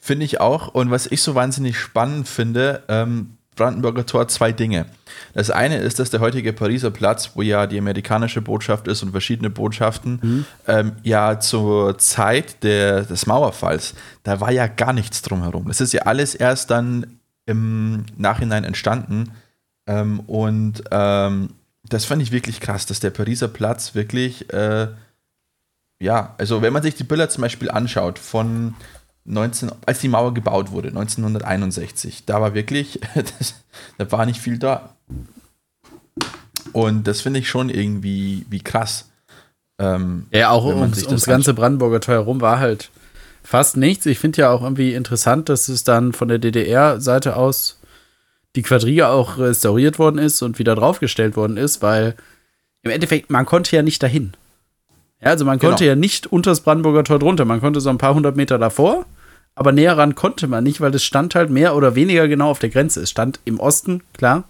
[0.07, 0.69] Finde ich auch.
[0.69, 4.85] Und was ich so wahnsinnig spannend finde, ähm, Brandenburger Tor zwei Dinge.
[5.33, 9.11] Das eine ist, dass der heutige Pariser Platz, wo ja die amerikanische Botschaft ist und
[9.11, 15.67] verschiedene Botschaften, ähm, ja zur Zeit der, des Mauerfalls, da war ja gar nichts drumherum.
[15.67, 19.33] Das ist ja alles erst dann im Nachhinein entstanden.
[19.87, 21.49] Ähm, und ähm,
[21.83, 24.87] das fand ich wirklich krass, dass der Pariser Platz wirklich, äh,
[25.99, 28.73] ja, also wenn man sich die Bilder zum Beispiel anschaut von
[29.27, 33.55] 19, als die Mauer gebaut wurde, 1961, da war wirklich, das,
[33.97, 34.95] da war nicht viel da.
[36.73, 39.09] Und das finde ich schon irgendwie wie krass.
[39.79, 42.89] Ähm, Ja, auch ums, ums ganze Brandenburger Tor herum war halt
[43.43, 44.05] fast nichts.
[44.05, 47.79] Ich finde ja auch irgendwie interessant, dass es dann von der DDR-Seite aus
[48.55, 52.15] die Quadriga auch restauriert worden ist und wieder draufgestellt worden ist, weil
[52.81, 54.33] im Endeffekt, man konnte ja nicht dahin.
[55.21, 55.89] Ja, also man konnte Genau.
[55.89, 57.45] ja nicht unter das Brandenburger Tor drunter.
[57.45, 59.05] Man konnte so ein paar hundert Meter davor,
[59.57, 62.59] aber näher ran konnte man nicht, weil es stand halt mehr oder weniger genau auf
[62.59, 63.01] der Grenze.
[63.01, 64.43] Es stand im Osten, klar,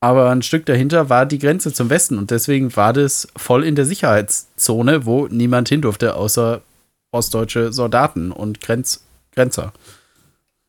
[0.00, 3.74] aber ein Stück dahinter war die Grenze zum Westen und deswegen war das voll in
[3.74, 6.62] der Sicherheitszone, wo niemand hin durfte, außer
[7.10, 9.04] ostdeutsche Soldaten und Grenz
[9.34, 9.72] Grenzer.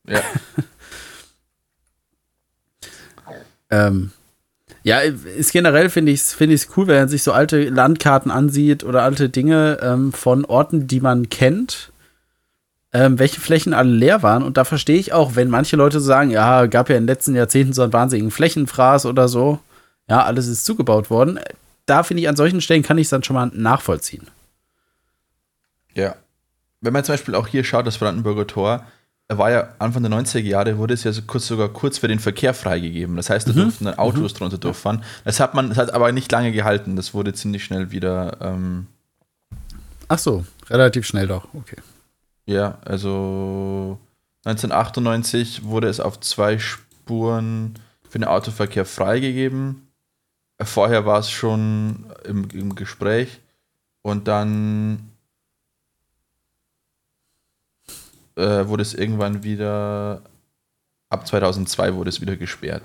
[0.07, 0.21] ja.
[3.69, 4.11] Ähm,
[4.83, 8.29] ja, ist generell finde ich es find ich's cool, wenn man sich so alte Landkarten
[8.29, 11.91] ansieht oder alte Dinge ähm, von Orten, die man kennt,
[12.93, 14.43] ähm, welche Flächen alle leer waren.
[14.43, 17.35] Und da verstehe ich auch, wenn manche Leute sagen, ja, gab ja in den letzten
[17.35, 19.59] Jahrzehnten so einen wahnsinnigen Flächenfraß oder so.
[20.07, 21.39] Ja, alles ist zugebaut worden.
[21.85, 24.27] Da finde ich, an solchen Stellen kann ich es dann schon mal nachvollziehen.
[25.95, 26.15] Ja.
[26.81, 28.85] Wenn man zum Beispiel auch hier schaut, das Brandenburger Tor,
[29.29, 32.07] er war ja Anfang der 90er Jahre, wurde es ja so kurz, sogar kurz für
[32.07, 33.15] den Verkehr freigegeben.
[33.15, 35.03] Das heißt, da durften dann Autos drunter durchfahren.
[35.23, 36.95] Das hat man, das hat aber nicht lange gehalten.
[36.95, 38.87] Das wurde ziemlich schnell wieder, ähm,
[40.09, 41.47] Ach so, relativ schnell doch.
[41.53, 41.77] Okay.
[42.45, 43.99] Ja, also
[44.45, 47.75] 1998 wurde es auf zwei Spuren
[48.09, 49.87] für den Autoverkehr freigegeben.
[50.61, 53.39] Vorher war es schon im, im Gespräch
[54.01, 55.09] und dann
[58.35, 60.21] äh, wurde es irgendwann wieder,
[61.09, 62.83] ab 2002 wurde es wieder gesperrt.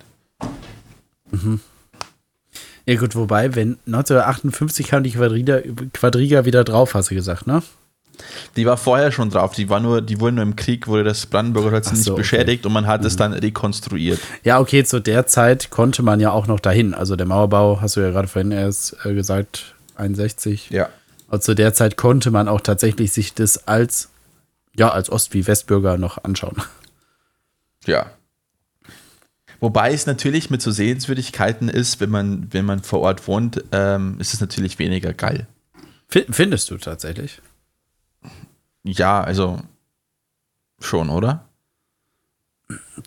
[2.87, 5.61] Ja, gut, wobei, wenn 1958 kam die Quadriga,
[5.93, 7.63] Quadriga wieder drauf, hast du gesagt, ne?
[8.57, 11.27] Die war vorher schon drauf, die war nur, die wurde nur im Krieg, wurde das
[11.27, 12.21] Brandenburger Tor nicht so, okay.
[12.21, 14.19] beschädigt und man hat es dann rekonstruiert.
[14.45, 16.95] Ja, okay, zu der Zeit konnte man ja auch noch dahin.
[16.95, 20.71] Also der Mauerbau, hast du ja gerade vorhin erst äh, gesagt, 61.
[20.71, 20.89] Ja.
[21.29, 24.09] Also zu der Zeit konnte man auch tatsächlich sich das als,
[24.77, 26.57] ja, als Ost- wie Westbürger noch anschauen.
[27.87, 28.11] Ja.
[29.61, 34.17] Wobei es natürlich mit so Sehenswürdigkeiten ist, wenn man, wenn man vor Ort wohnt, ähm,
[34.21, 35.47] ist es natürlich weniger geil.
[36.09, 37.41] Fin- Findest du tatsächlich?
[38.85, 39.61] Ja, also
[40.81, 41.45] schon, oder?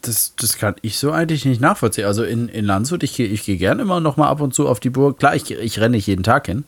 [0.02, 2.06] Das, das kann ich so eigentlich nicht nachvollziehen.
[2.06, 4.68] Also in, in Landshut, ich gehe ich geh gerne immer noch mal ab und zu
[4.68, 5.20] auf die Burg.
[5.20, 6.66] Klar, ich, ich renne nicht jeden Tag hin.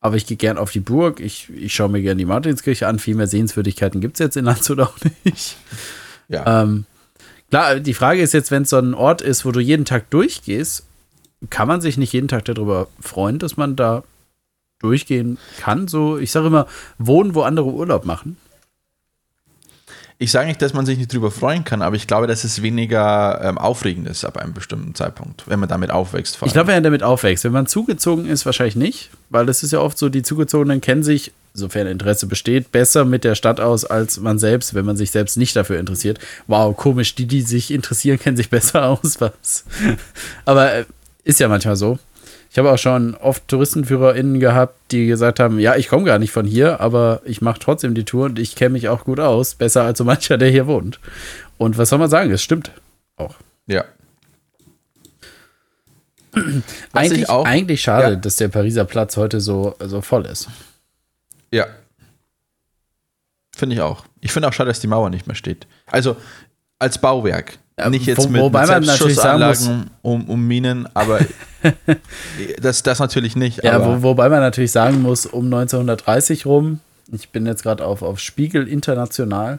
[0.00, 1.20] Aber ich gehe gern auf die Burg.
[1.20, 2.98] Ich, ich schaue mir gern die Martinskirche an.
[2.98, 5.56] Viel mehr Sehenswürdigkeiten gibt es jetzt in Landshut auch nicht.
[6.28, 6.62] Ja.
[6.62, 6.86] Ähm,
[7.50, 10.10] klar, die Frage ist jetzt, wenn es so ein Ort ist, wo du jeden Tag
[10.10, 10.84] durchgehst,
[11.48, 14.02] kann man sich nicht jeden Tag darüber freuen, dass man da
[14.80, 15.88] durchgehen kann?
[15.88, 16.66] So, ich sage immer,
[16.98, 18.36] wohnen, wo andere Urlaub machen.
[20.22, 22.60] Ich sage nicht, dass man sich nicht drüber freuen kann, aber ich glaube, dass es
[22.60, 26.38] weniger ähm, aufregend ist ab einem bestimmten Zeitpunkt, wenn man damit aufwächst.
[26.44, 27.44] Ich glaube, wenn er damit aufwächst.
[27.44, 31.02] Wenn man zugezogen ist, wahrscheinlich nicht, weil es ist ja oft so, die Zugezogenen kennen
[31.02, 35.10] sich, sofern Interesse besteht, besser mit der Stadt aus als man selbst, wenn man sich
[35.10, 36.18] selbst nicht dafür interessiert.
[36.48, 39.64] Wow, komisch, die, die sich interessieren, kennen sich besser aus, was.
[40.44, 40.84] Aber äh,
[41.24, 41.98] ist ja manchmal so.
[42.52, 46.32] Ich habe auch schon oft TouristenführerInnen gehabt, die gesagt haben, ja, ich komme gar nicht
[46.32, 49.54] von hier, aber ich mache trotzdem die Tour und ich kenne mich auch gut aus.
[49.54, 50.98] Besser als so mancher, der hier wohnt.
[51.58, 52.30] Und was soll man sagen?
[52.32, 52.72] Es stimmt
[53.16, 53.36] auch.
[53.66, 53.84] ja.
[56.92, 58.16] Eigentlich, ich auch- eigentlich schade, Ja.
[58.16, 60.48] dass der Pariser Platz heute so, so voll ist.
[61.50, 61.66] Ja.
[63.56, 64.04] Finde ich auch.
[64.20, 65.66] Ich finde auch schade, dass die Mauer nicht mehr steht.
[65.86, 66.16] Also
[66.78, 67.58] als Bauwerk.
[67.80, 71.20] Ja, nicht jetzt wo- mit, wobei mit man natürlich sagen um, um Minen, aber
[72.60, 73.62] das, das natürlich nicht.
[73.64, 76.80] Ja, wo, wobei man natürlich sagen muss, um 1930 rum,
[77.12, 79.58] ich bin jetzt gerade auf, auf Spiegel International,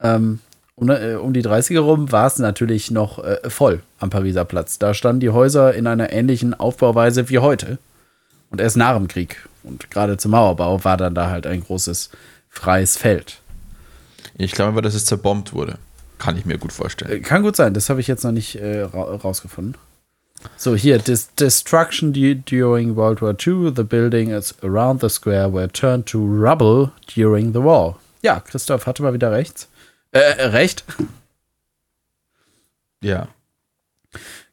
[0.00, 0.40] ähm,
[0.76, 4.78] um, äh, um die 30er rum war es natürlich noch äh, voll am Pariser Platz.
[4.78, 7.78] Da standen die Häuser in einer ähnlichen Aufbauweise wie heute.
[8.50, 9.48] Und erst nach dem Krieg.
[9.62, 12.10] Und gerade zum Mauerbau war dann da halt ein großes
[12.48, 13.38] freies Feld.
[14.36, 15.78] ich glaube aber, dass es zerbombt wurde.
[16.24, 17.10] Kann ich mir gut vorstellen.
[17.10, 19.76] Äh, Kann gut sein, das habe ich jetzt noch nicht äh, ra rausgefunden.
[20.56, 23.72] So, hier, Dis Destruction du during World War II.
[23.76, 27.98] The building is around the square were turned to rubble during the war.
[28.22, 29.68] Ja, Christoph hatte mal wieder rechts.
[30.12, 30.84] Äh, äh, recht.
[33.02, 33.28] Ja.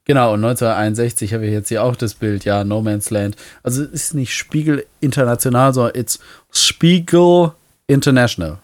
[0.03, 3.37] Genau, und 1961 habe ich jetzt hier auch das Bild, ja, No Man's Land.
[3.63, 6.19] Also es ist nicht Spiegel International, sondern it's
[6.51, 7.53] Spiegel
[7.87, 8.57] International.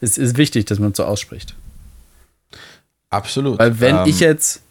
[0.00, 1.54] Es ist wichtig, dass man so ausspricht.
[3.10, 3.58] Absolut.
[3.58, 4.62] Weil wenn Ähm, ich jetzt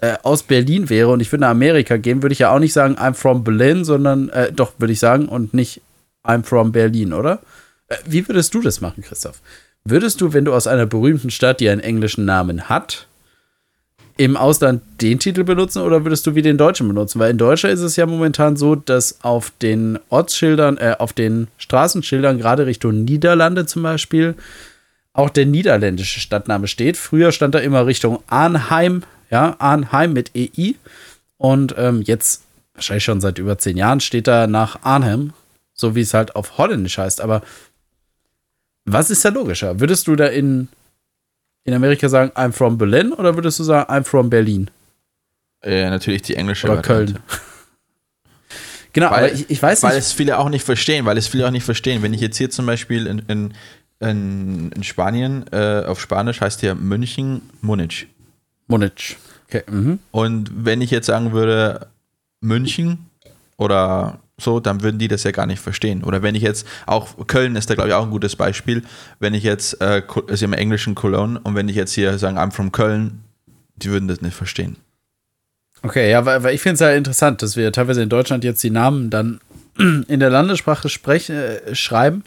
[0.00, 2.72] äh, aus Berlin wäre und ich würde nach Amerika gehen, würde ich ja auch nicht
[2.72, 5.80] sagen, I'm from Berlin, sondern äh, doch, würde ich sagen, und nicht
[6.24, 7.40] I'm from Berlin, oder?
[7.88, 9.40] Äh, wie würdest du das machen, Christoph?
[9.84, 13.06] Würdest du, wenn du aus einer berühmten Stadt, die einen englischen Namen hat,
[14.20, 17.18] im Ausland den Titel benutzen oder würdest du wie den deutschen benutzen?
[17.18, 21.48] Weil in Deutschland ist es ja momentan so, dass auf den Ortsschildern, äh, auf den
[21.56, 24.34] Straßenschildern, gerade Richtung Niederlande zum Beispiel,
[25.14, 26.98] auch der niederländische Stadtname steht.
[26.98, 30.74] Früher stand da immer Richtung Arnheim, ja, Arnheim mit EI.
[31.38, 32.42] Und ähm, jetzt,
[32.74, 35.32] wahrscheinlich schon seit über zehn Jahren, steht da nach Arnhem,
[35.72, 37.22] so wie es halt auf Holländisch heißt.
[37.22, 37.40] Aber
[38.84, 39.80] was ist da logischer?
[39.80, 40.68] Würdest du da in,
[41.64, 44.70] in Amerika sagen, I'm from Berlin oder würdest du sagen, I'm from Berlin
[45.62, 46.82] äh, natürlich die englische oder.
[46.82, 47.18] Köln?
[48.92, 50.04] Genau, Weil, aber ich, ich weiß weil nicht.
[50.04, 52.02] es viele auch nicht verstehen, weil es viele auch nicht verstehen.
[52.02, 53.54] Wenn ich jetzt hier zum Beispiel in, in,
[54.00, 58.08] in, in Spanien, äh, auf Spanisch heißt ja München Munich.
[58.66, 59.16] Munich.
[59.46, 60.00] Okay, mhm.
[60.10, 61.86] Und wenn ich jetzt sagen würde
[62.40, 63.06] München
[63.58, 66.02] oder so, dann würden die das ja gar nicht verstehen.
[66.04, 68.82] Oder wenn ich jetzt, auch Köln ist da glaube ich auch ein gutes Beispiel,
[69.18, 72.38] wenn ich jetzt, äh, ist ja im Englischen Cologne, und wenn ich jetzt hier sagen,
[72.38, 73.22] I'm from Köln,
[73.76, 74.76] die würden das nicht verstehen.
[75.82, 78.62] Okay, ja, weil, weil ich finde es ja interessant, dass wir teilweise in Deutschland jetzt
[78.62, 79.40] die Namen dann
[79.78, 82.22] in der Landessprache sprechen, äh, schreiben.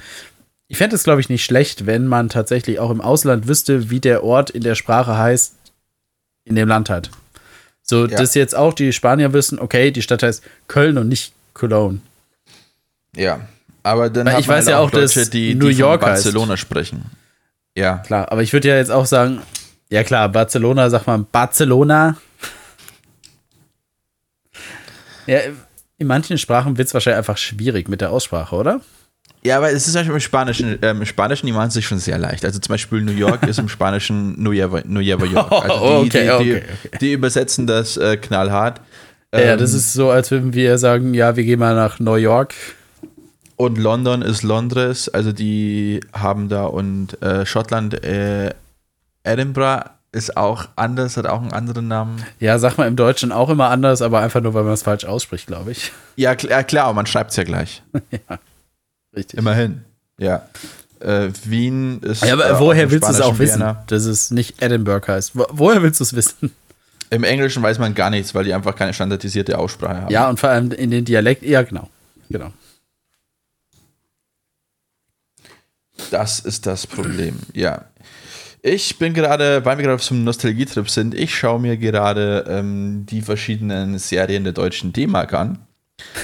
[0.68, 4.00] Ich fände es, glaube ich, nicht schlecht, wenn man tatsächlich auch im Ausland wüsste, wie
[4.00, 5.54] der Ort in der Sprache heißt,
[6.46, 7.12] in dem Land halt.
[7.84, 8.18] So, Ja.
[8.18, 12.00] dass jetzt auch die Spanier wissen, okay, die Stadt heißt Köln und nicht Cologne.
[13.16, 13.42] Ja,
[13.84, 15.68] aber dann Weil hat ich man weiß halt ja auch auch, dass Deutsche, die, New
[15.68, 16.24] die von York heißt.
[16.24, 17.06] Barcelona sprechen.
[17.76, 19.42] Ja, Klar, aber ich würde ja jetzt auch sagen,
[19.90, 22.18] ja klar, Barcelona, sagt man Barcelona.
[25.26, 25.40] Ja,
[25.98, 28.82] in manchen Sprachen wird es wahrscheinlich einfach schwierig mit der Aussprache, oder?
[29.46, 31.86] Ja, aber es ist zum Beispiel im Spanischen, ähm, im Spanischen, die machen es sich
[31.86, 32.46] schon sehr leicht.
[32.46, 35.52] Also zum Beispiel New York ist im Spanischen Nueva, Nueva York.
[35.52, 38.80] Also die, Okay, die, die, okay, die übersetzen das äh, knallhart.
[39.40, 42.16] Ja, Ähm, das ist so, als würden wir sagen, ja, wir gehen mal nach New
[42.16, 42.54] York.
[43.56, 48.52] Und London ist Londres, also die haben da und äh, Schottland, äh,
[49.24, 52.24] Edinburgh ist auch anders, hat auch einen anderen Namen.
[52.40, 55.06] Ja, sag mal im Deutschen auch immer anders, aber einfach nur, weil man es falsch
[55.06, 55.92] ausspricht, glaube ich.
[56.16, 57.82] Ja, kl ja, klar, aber man schreibt es ja gleich.
[59.16, 59.40] Richtig.
[59.40, 59.84] Immerhin.
[60.20, 60.48] Ja.
[61.00, 62.24] Äh, Wien ist.
[62.24, 63.84] Ja, aber äh, woher willst du es auch Spanischen wissen, Vienna.
[63.88, 65.32] dass es nicht Edinburgh heißt?
[65.36, 66.52] Wo, woher willst du es wissen?
[67.10, 70.12] Im Englischen weiß man gar nichts, weil die einfach keine standardisierte Aussprache haben.
[70.12, 71.90] Ja, und vor allem in den Dialekt, ja, genau.
[72.30, 72.52] Genau.
[76.12, 77.86] Das ist das Problem, ja.
[78.62, 82.46] Ich bin gerade, weil wir gerade auf so einem Nostalgietrip sind, ich schaue mir gerade
[82.48, 85.60] ähm, die verschiedenen Serien der deutschen D-Mark an.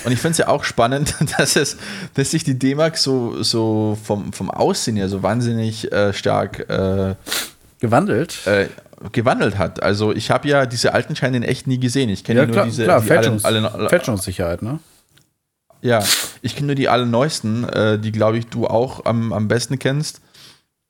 [0.06, 1.78] Und ich finde es ja auch spannend, dass, es,
[2.14, 7.16] dass sich die D-Mark so, so vom, vom Aussehen her so wahnsinnig äh, stark äh,
[7.80, 8.48] gewandelt.
[8.48, 8.68] Äh,
[9.12, 9.82] gewandelt hat.
[9.82, 12.10] Also ich habe ja diese alten Scheine in echt nie gesehen.
[12.10, 14.80] Ich kenne ja, nur klar, diese klar, die Fälschungs alle, alle, Fälschungssicherheit, ne?
[15.82, 16.04] Ja,
[16.42, 20.22] ich kenne nur die allerneuesten, äh, die glaube ich du auch am, am besten kennst.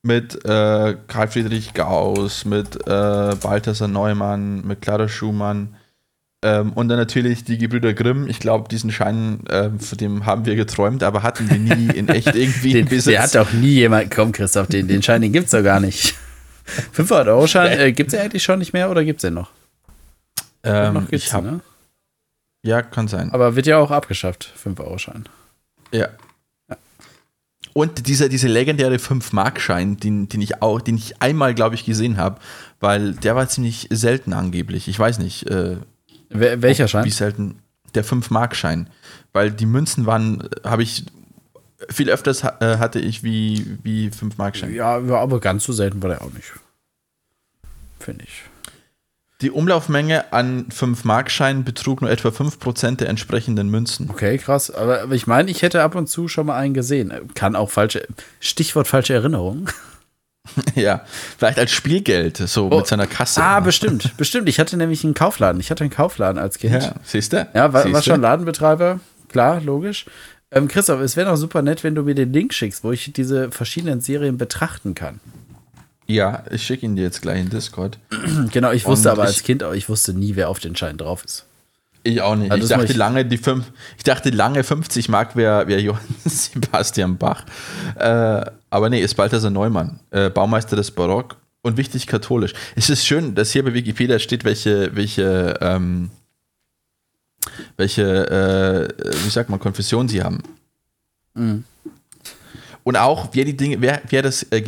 [0.01, 5.76] Mit äh, Karl Friedrich Gauss, mit äh, Balthasar Neumann, mit Clara Schumann.
[6.41, 8.28] Ähm, und dann natürlich die Gebrüder Grimm.
[8.30, 12.07] Ich glaube, diesen Schein, äh, von dem haben wir geträumt, aber hatten wir nie in
[12.07, 13.05] echt irgendwie den, Besitz.
[13.05, 15.82] Der hat doch nie jemand, komm Christoph, den, den Schein, den gibt es doch gar
[15.82, 16.16] nicht.
[16.95, 19.51] 500-Euro-Schein, äh, gibt es ja eigentlich schon nicht mehr oder gibt es den noch?
[20.63, 21.61] Ähm, noch gibt's ich hab, ne?
[22.61, 23.32] Ja, kann sein.
[23.32, 25.26] Aber wird ja auch abgeschafft, 5-Euro-Schein.
[25.91, 26.09] Ja.
[26.70, 26.78] ja.
[27.74, 32.17] Und dieser, diese legendäre 5-Mark-Schein, den, den, ich auch, den ich einmal, glaube ich, gesehen
[32.17, 32.39] habe,
[32.80, 34.88] weil der war ziemlich selten angeblich.
[34.88, 35.49] Ich weiß nicht.
[35.49, 35.78] Äh,
[36.30, 37.05] Welcher Schein?
[37.05, 37.59] Wie selten?
[37.95, 38.89] Der 5-Mark-Schein.
[39.32, 41.05] Weil die Münzen waren, habe ich
[41.89, 44.73] viel öfters äh, hatte ich wie, wie 5-Mark-Schein.
[44.73, 46.51] Ja, aber ganz so selten war der auch nicht.
[47.99, 48.43] Finde ich.
[49.41, 54.09] Die Umlaufmenge an 5-Mark-Scheinen betrug nur etwa 5% der entsprechenden Münzen.
[54.09, 54.69] Okay, krass.
[54.69, 57.13] Aber, ich meine, ich hätte ab und zu schon mal einen gesehen.
[57.36, 58.05] Kann auch falsche,
[58.41, 59.69] Stichwort falsche Erinnerung.
[60.75, 61.05] ja,
[61.38, 62.80] vielleicht als Spielgeld, so oh.
[62.80, 63.41] mit seiner Kasse.
[63.41, 64.49] Ah, bestimmt, bestimmt.
[64.49, 65.61] Ich hatte nämlich einen Kaufladen.
[65.61, 66.84] Ich hatte einen Kaufladen als Kind.
[66.84, 67.47] Ja, siehst du?
[67.53, 68.99] Ja, war, war schon Ladenbetreiber.
[69.30, 70.05] Klar, logisch.
[70.52, 73.14] Ähm, Christoph, es wäre doch super nett, wenn du mir den Link schickst, wo ich
[73.14, 75.20] diese verschiedenen Serien betrachten kann.
[76.08, 78.00] Ja, ich schicke ihn dir jetzt gleich in Discord.
[78.52, 81.24] genau, ich wusste Und aber als Kind, ich wusste nie, wer auf den Schein drauf
[81.24, 81.45] ist.
[82.02, 82.52] Ich auch nicht.
[82.52, 86.02] Also ich, dachte ich, lange, die fünf, ich dachte lange 50 Mark wäre wär Johann
[86.26, 87.45] Sebastian Bach.
[87.95, 92.54] Äh, aber nee, ist Balthasar Neumann, äh, Baumeister des Barock und wichtig katholisch.
[92.76, 96.10] Es ist schön, dass hier bei Wikipedia steht, welche, welche, ähm,
[97.77, 100.43] welche, äh, wie sagt man, Konfession sie haben.
[101.33, 101.63] Mhm.
[102.83, 104.61] Und auch, wer die Dinge, wer, wer das äh,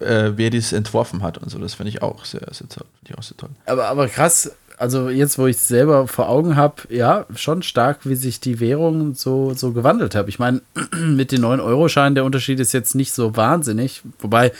[0.00, 1.58] äh, wer dies entworfen hat und so.
[1.58, 2.86] Das finde ich auch sehr, sehr toll.
[3.06, 3.50] Ich auch sehr toll.
[3.66, 8.00] Aber, aber krass, also jetzt, wo ich es selber vor Augen habe, ja, schon stark,
[8.04, 10.28] wie sich die Währung so, so gewandelt hat.
[10.28, 10.62] Ich meine,
[10.96, 14.02] mit den 9-Euro-Scheinen, der Unterschied ist jetzt nicht so wahnsinnig.
[14.18, 14.52] Wobei,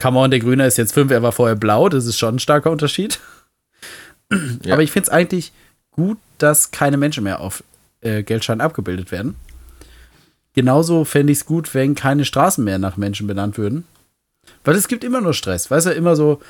[0.00, 2.40] come on, der Grüne ist jetzt 5, er war vorher blau, das ist schon ein
[2.40, 3.20] starker Unterschied.
[4.64, 4.72] Ja.
[4.72, 5.52] Aber ich finde es eigentlich
[5.92, 7.62] gut, dass keine Menschen mehr auf
[8.00, 9.36] äh, Geldscheinen abgebildet werden.
[10.54, 13.84] Genauso fände ich es gut, wenn keine Straßen mehr nach Menschen benannt würden.
[14.64, 15.70] Weil es gibt immer nur Stress.
[15.70, 16.40] Weißt du, immer so,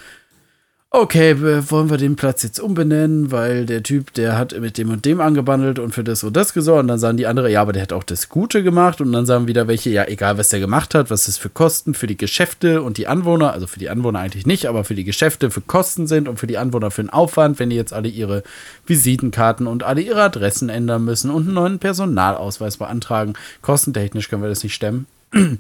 [0.91, 1.37] okay,
[1.71, 5.21] wollen wir den Platz jetzt umbenennen, weil der Typ, der hat mit dem und dem
[5.21, 6.83] angebandelt und für das und das gesorgt.
[6.83, 9.01] Und dann sagen die andere, ja, aber der hat auch das Gute gemacht.
[9.01, 11.95] Und dann sagen wieder welche, ja, egal was der gemacht hat, was das für Kosten
[11.95, 15.05] für die Geschäfte und die Anwohner, also für die Anwohner eigentlich nicht, aber für die
[15.05, 18.09] Geschäfte für Kosten sind und für die Anwohner für den Aufwand, wenn die jetzt alle
[18.09, 18.43] ihre
[18.87, 23.35] Visitenkarten und alle ihre Adressen ändern müssen und einen neuen Personalausweis beantragen.
[23.61, 25.07] Kostentechnisch können wir das nicht stemmen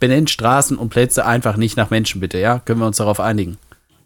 [0.00, 2.58] benennt Straßen und Plätze einfach nicht nach Menschen, bitte, ja?
[2.58, 3.58] Können wir uns darauf einigen?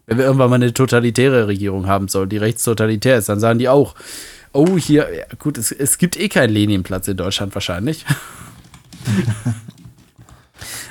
[0.07, 3.69] Wenn wir irgendwann mal eine totalitäre Regierung haben sollen, die rechtstotalitär ist, dann sagen die
[3.69, 3.95] auch,
[4.53, 8.05] oh, hier, ja, gut, es, es gibt eh keinen Leninplatz in Deutschland wahrscheinlich.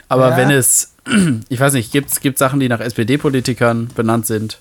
[0.09, 0.37] Aber ja.
[0.37, 0.95] wenn es,
[1.49, 4.59] ich weiß nicht, gibt es Sachen, die nach SPD-Politikern benannt sind?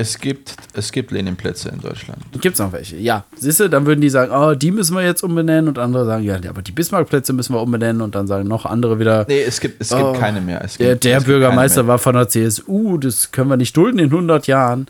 [0.00, 2.22] Es gibt, es gibt Leninplätze in Deutschland.
[2.40, 2.96] Gibt es noch welche?
[2.96, 3.24] Ja.
[3.36, 6.24] Siehst du, dann würden die sagen, oh, die müssen wir jetzt umbenennen und andere sagen,
[6.24, 9.26] ja, aber die Bismarckplätze müssen wir umbenennen und dann sagen noch andere wieder.
[9.28, 10.60] Nee, es gibt, es oh, gibt keine mehr.
[10.60, 14.46] Gibt, der, der Bürgermeister war von der CSU, das können wir nicht dulden in 100
[14.46, 14.86] Jahren.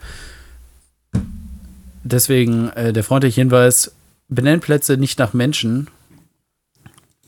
[2.04, 3.90] Deswegen äh, der freundliche Hinweis,
[4.28, 5.88] benennt Plätze nicht nach Menschen.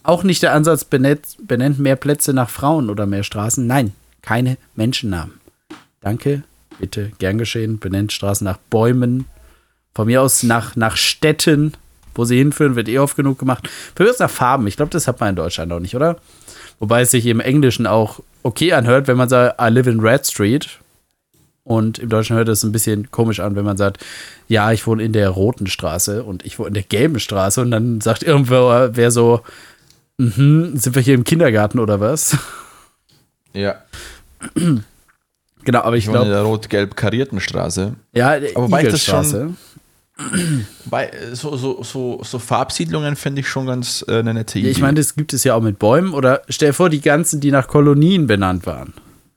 [0.05, 3.67] Auch nicht der Ansatz, benennt, benennt mehr Plätze nach Frauen oder mehr Straßen.
[3.67, 5.41] Nein, keine Menschennamen.
[6.01, 6.45] Danke,
[6.79, 7.79] bitte, gern geschehen.
[7.79, 9.27] Benennt Straßen nach Bäumen.
[9.95, 11.75] Von mir aus nach, nach Städten,
[12.15, 13.69] wo sie hinführen, wird eh oft genug gemacht.
[13.95, 14.67] Für uns nach Farben.
[14.67, 16.17] Ich glaube, das hat man in Deutschland auch nicht, oder?
[16.79, 20.27] Wobei es sich im Englischen auch okay anhört, wenn man sagt, I live in Red
[20.27, 20.79] Street.
[21.65, 24.05] Und im Deutschen hört es ein bisschen komisch an, wenn man sagt,
[24.49, 27.61] ja, ich wohne in der roten Straße und ich wohne in der gelben Straße.
[27.61, 29.43] Und dann sagt irgendwo wer so,
[30.19, 32.37] mhm, sind wir hier im Kindergarten oder was?
[33.53, 33.77] Ja.
[35.65, 36.27] Genau, aber ich, glaube.
[36.27, 37.95] in der rot-gelb karierten Straße.
[38.13, 39.57] Ja, aber wobei das schon.
[40.87, 44.69] Bei so, so, so, so Farbsiedlungen finde ich schon ganz äh, eine nette Idee.
[44.69, 46.13] Ja, ich meine, das gibt es ja auch mit Bäumen.
[46.13, 48.93] Oder stell dir vor, die ganzen, die nach Kolonien benannt waren.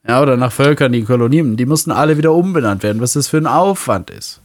[0.08, 3.28] Ja, oder nach Völkern, die in Kolonien, die mussten alle wieder umbenannt werden, was das
[3.28, 4.42] für ein Aufwand ist.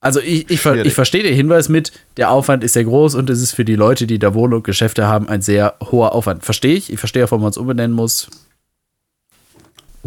[0.00, 3.40] Also ich, ich, ich verstehe den Hinweis mit, der Aufwand ist sehr groß und es
[3.40, 6.44] ist für die Leute, die da wohnen und Geschäfte haben, ein sehr hoher Aufwand.
[6.44, 6.92] Verstehe ich.
[6.92, 8.28] Ich verstehe auch, warum man es umbenennen muss.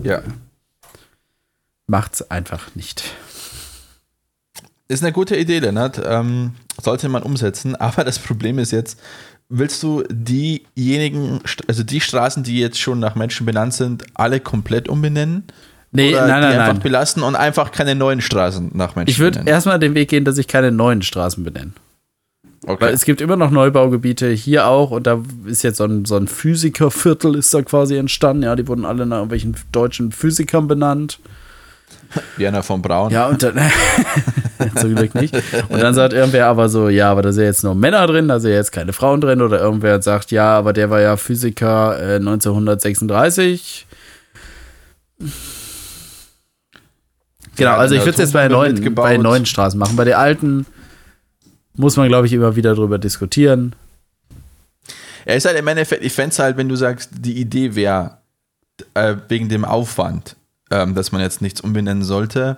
[0.03, 0.21] Ja.
[1.87, 3.03] Macht's einfach nicht.
[4.87, 6.01] Ist eine gute Idee, Lennart.
[6.05, 7.75] Ähm, sollte man umsetzen.
[7.79, 8.99] Aber das Problem ist jetzt,
[9.49, 14.87] willst du diejenigen, also die Straßen, die jetzt schon nach Menschen benannt sind, alle komplett
[14.87, 15.43] umbenennen?
[15.91, 16.83] Nee, Oder nein, die nein, einfach nein.
[16.83, 20.37] belassen und einfach keine neuen Straßen nach Menschen Ich würde erstmal den Weg gehen, dass
[20.37, 21.71] ich keine neuen Straßen benenne.
[22.67, 22.87] Okay.
[22.87, 26.17] Weil es gibt immer noch Neubaugebiete hier auch und da ist jetzt so ein, so
[26.17, 28.43] ein Physikerviertel ist da quasi entstanden.
[28.43, 31.19] Ja, die wurden alle nach irgendwelchen deutschen Physikern benannt.
[32.37, 33.09] Jana von Braun.
[33.09, 33.57] Ja, und dann
[34.75, 35.33] zum Glück nicht.
[35.69, 38.41] Und dann sagt irgendwer aber so, ja, aber da sind jetzt nur Männer drin, da
[38.41, 39.41] sind jetzt keine Frauen drin.
[39.41, 43.87] Oder irgendwer sagt, ja, aber der war ja Physiker äh, 1936.
[47.55, 49.95] Genau, also ich würde es jetzt bei neuen, bei neuen Straßen machen.
[49.95, 50.65] Bei der alten
[51.77, 53.73] muss man, glaube ich, immer wieder drüber diskutieren.
[55.25, 58.17] Er ist halt im Endeffekt, ich fände es halt, wenn du sagst, die Idee wäre,
[58.93, 60.35] äh, wegen dem Aufwand,
[60.71, 62.57] ähm, dass man jetzt nichts umbenennen sollte.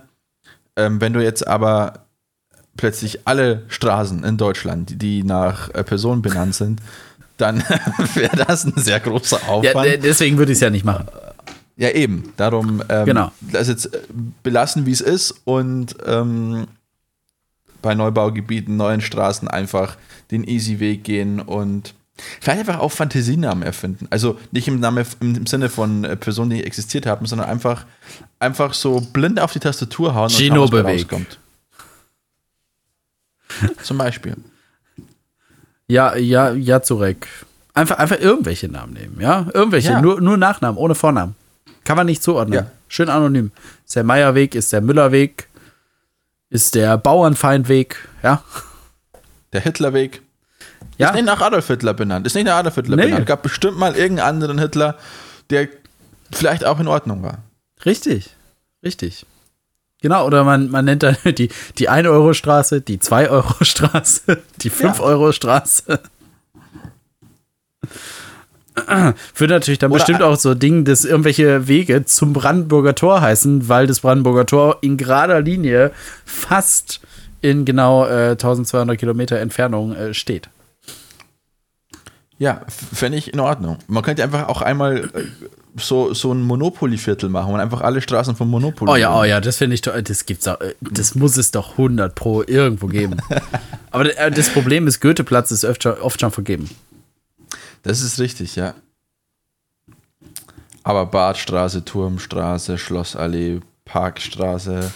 [0.76, 2.06] Ähm, wenn du jetzt aber
[2.78, 6.82] plötzlich alle Straßen in Deutschland, die, nach äh, Personen benannt sind,
[7.38, 7.64] dann
[8.14, 9.86] wäre das ein sehr großer Ja, Aufwand.
[9.88, 11.08] de- deswegen würde ich es ja nicht machen.
[11.76, 12.34] Ja, eben.
[12.38, 13.32] Darum ähm, Genau.
[13.40, 14.00] das jetzt äh,
[14.44, 16.68] belassen, wie es ist und ähm,
[17.82, 19.98] bei Neubaugebieten, neuen Straßen einfach
[20.32, 21.94] den easy Weg gehen und
[22.42, 24.08] vielleicht einfach auch Fantasienamen erfinden.
[24.10, 27.86] Also nicht im, Name, im Sinne von äh, Personen, die existiert haben, sondern einfach,
[28.40, 31.40] einfach so blind auf die Tastatur hauen und schauen, was rauskommt.
[33.84, 34.36] Zum Beispiel.
[35.88, 37.28] Ja, ja, ja, Zurek.
[37.74, 39.48] Einfach, einfach irgendwelche Namen nehmen, ja?
[39.54, 40.02] Irgendwelche, Ja.
[40.02, 41.36] Nur, nur Nachnamen, ohne Vornamen.
[41.84, 42.54] Kann man nicht zuordnen.
[42.54, 42.72] Ja.
[42.88, 43.52] Schön anonym.
[43.86, 45.49] Ist der Meierweg, ist der Müllerweg,
[46.50, 48.44] ist der Bauernfeindweg, ja?
[49.54, 50.22] Der Hitlerweg.
[50.98, 52.26] Ja, Ist nicht nach Adolf Hitler benannt.
[52.28, 53.06] Ist nicht nach Adolf Hitler Nee.
[53.06, 53.26] benannt.
[53.26, 54.98] Gab bestimmt mal irgendeinen anderen Hitler,
[55.50, 55.70] der
[56.32, 57.40] vielleicht auch in Ordnung war.
[57.86, 58.36] richtig.
[58.84, 59.26] Richtig.
[60.02, 66.00] Genau, oder man, man nennt dann die, die 1-Euro-Straße, die 2-Euro-Straße, die 5-Euro-Straße.
[69.34, 73.70] Führt natürlich dann Oder- bestimmt auch so Ding, dass irgendwelche Wege zum Brandenburger Tor heißen,
[73.70, 75.92] weil das Brandenburger Tor in gerader Linie
[76.26, 77.02] fast
[77.42, 80.50] in genau äh, 1200 Kilometer Entfernung äh, steht.
[82.38, 82.62] Ja,
[82.94, 83.78] fände ich in Ordnung.
[83.88, 85.24] Man könnte einfach auch einmal äh,
[85.76, 88.92] so, so ein Monopoly-Viertel machen und einfach alle Straßen vom Monopoly.
[88.92, 90.02] Oh ja, oh ja, das finde ich toll.
[90.04, 93.18] Das gibt's auch, äh, das muss es doch 100 pro irgendwo geben.
[93.92, 96.70] Aber äh, das Problem ist, Goetheplatz ist oft schon, oft schon vergeben.
[97.84, 98.74] Das ist richtig, ja.
[100.84, 104.92] Aber Badstraße, Turmstraße, Schlossallee, Parkstraße.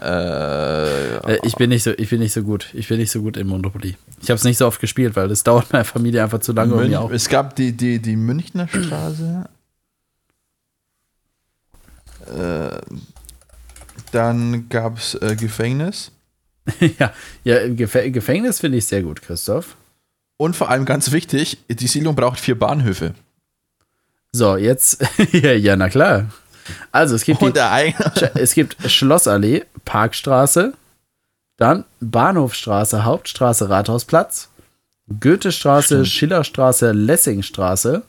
[0.00, 2.68] Äh, Äh, Ich bin nicht so, ich bin nicht so gut.
[2.74, 3.96] Ich bin nicht so gut in Monopoly.
[4.22, 6.74] Ich habe es nicht so oft gespielt, weil das dauert meiner Familie einfach zu lange.
[6.76, 7.10] mir auch.
[7.10, 9.48] es gab die, die, die Münchner Straße.
[12.26, 12.80] Äh,
[14.12, 16.12] dann gab es äh, Gefängnis.
[16.98, 17.12] ja,
[17.44, 19.76] ja, Gefängnis finde ich sehr gut, Christoph.
[20.38, 23.14] Und vor allem ganz wichtig, die Siedlung braucht vier Bahnhöfe.
[24.32, 26.26] So, jetzt, ja, na klar.
[26.92, 27.52] Also, es gibt, die,
[28.34, 30.74] es gibt Schlossallee, Parkstraße,
[31.56, 34.48] dann Bahnhofstraße, Hauptstraße, Rathausplatz,
[35.20, 36.08] Goethestraße, Stimmt.
[36.08, 38.02] Schillerstraße, Lessingstraße,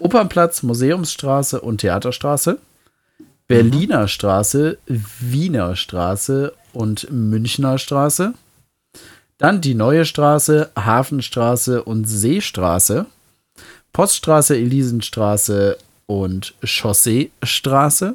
[0.00, 2.58] Opernplatz, Museumsstraße und Theaterstraße,
[3.46, 8.34] Berliner Straße, Wiener Straße und Münchner Straße.
[9.38, 13.06] Dann die Neue Straße, Hafenstraße und Seestraße.
[13.92, 15.76] Poststraße, Elisenstraße
[16.06, 18.14] und Chausseestraße.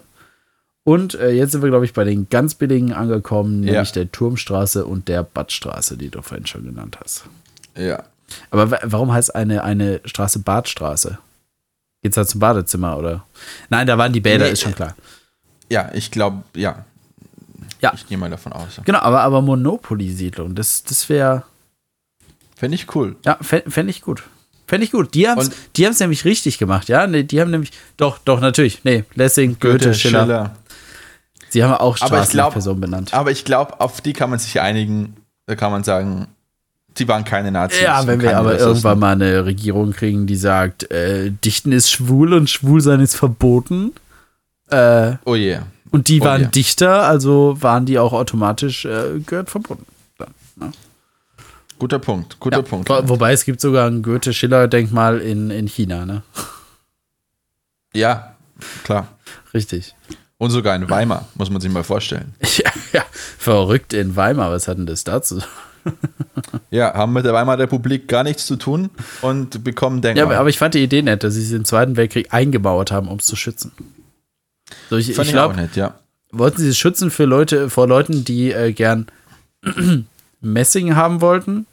[0.84, 3.74] Und äh, jetzt sind wir, glaube ich, bei den ganz billigen angekommen, Ja.
[3.74, 7.24] nämlich der Turmstraße und der Badstraße, die du vorhin schon genannt hast.
[7.78, 8.04] Ja.
[8.50, 11.18] Aber wa- warum heißt eine, eine Straße Badstraße?
[12.02, 13.26] Geht's da zum Badezimmer oder?
[13.70, 14.96] Nein, da waren die Bäder, Nee, ist schon klar.
[15.70, 16.86] Ja, ich glaube, ja.
[17.82, 17.92] Ja.
[17.96, 18.80] Ich gehe mal davon aus.
[18.86, 21.44] Genau, aber, aber Monopoly-Siedlung, das, das wäre,
[22.56, 23.16] Fände ich cool.
[23.26, 24.24] ja, fände ich gut.
[24.68, 25.14] Fände ich gut.
[25.16, 27.08] Die haben es Und- die haben's nämlich richtig gemacht, ja?
[27.08, 28.84] Nee, die haben nämlich, doch, doch, natürlich.
[28.84, 30.56] Nee, Lessing, Goethe, Schiller.
[31.50, 33.14] Sie haben auch Aber ich Straßen glaub- nach Personen benannt.
[33.14, 35.18] Aber ich glaube, auf die kann man sich einigen.
[35.48, 36.28] Da kann man sagen,
[36.98, 37.82] die waren keine Nazis.
[37.82, 38.68] Ja, wenn wir aber Rassisten.
[38.70, 43.92] irgendwann mal eine Regierung kriegen, die sagt, äh, Dichten ist schwul und Schwulsein ist verboten.
[44.70, 45.58] Äh, Oh je.
[45.92, 46.48] Und die Oh waren ja.
[46.48, 49.86] Dichter, also waren die auch automatisch äh, gehört verboten.
[51.80, 52.40] Guter Punkt.
[52.40, 52.90] Guter Ja, Punkt.
[52.90, 56.22] wo- Wobei es gibt sogar ein Goethe-Schiller-Denkmal in, in China, ne?
[57.94, 58.36] Ja,
[58.84, 59.08] klar.
[59.54, 59.96] Richtig.
[60.38, 62.36] Und sogar in Weimar, muss man sich mal vorstellen.
[62.58, 63.04] Ja, ja,
[63.38, 65.40] verrückt in Weimar, was hat denn das dazu?
[66.70, 68.90] Ja, haben mit der Weimarer Republik gar nichts zu tun
[69.22, 70.26] und bekommen Ja, Denkmal.
[70.26, 73.08] aber, aber ich fand die Idee nett, dass sie es im Zweiten Weltkrieg eingebaut haben,
[73.08, 73.72] um es zu schützen.
[74.90, 75.96] So, ich Fand ich ich auch glaube, nett, ja.
[76.32, 79.08] wollten sie es schützen für Leute, vor Leuten, die äh, gern
[80.42, 81.66] Messing haben wollten.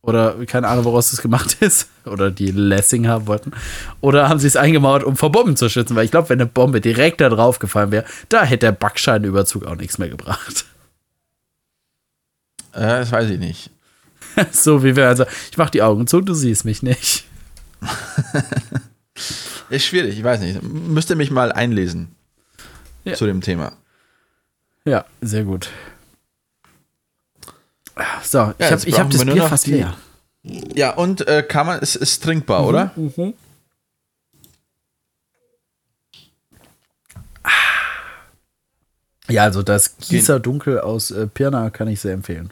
[0.00, 1.88] Oder keine Ahnung, woraus das gemacht ist.
[2.04, 3.52] Oder die Lessing haben wollten.
[4.00, 5.96] Oder haben sie es eingemauert, um vor Bomben zu schützen?
[5.96, 9.64] Weil ich glaube, wenn eine Bombe direkt da drauf gefallen wäre, da hätte der Backscheinüberzug
[9.66, 10.64] auch nichts mehr gebracht.
[12.74, 13.70] Äh, das weiß ich nicht.
[14.52, 17.24] so wie wir also, ich mach die Augen zu, du siehst mich nicht.
[19.70, 20.62] Ist schwierig, ich weiß nicht.
[20.62, 22.14] Müsste mich mal einlesen
[23.10, 23.16] Ja.
[23.16, 23.72] zu dem Thema.
[24.84, 25.70] Ja, sehr gut.
[28.22, 29.94] So, ich Ja, habe ich hab brauchen das Bier fast leer.
[30.42, 32.92] Ja, und äh, kann man, es ist trinkbar, oder?
[39.28, 42.50] Ja, also das Gießer Dunkel aus äh, Pirna kann ich sehr empfehlen.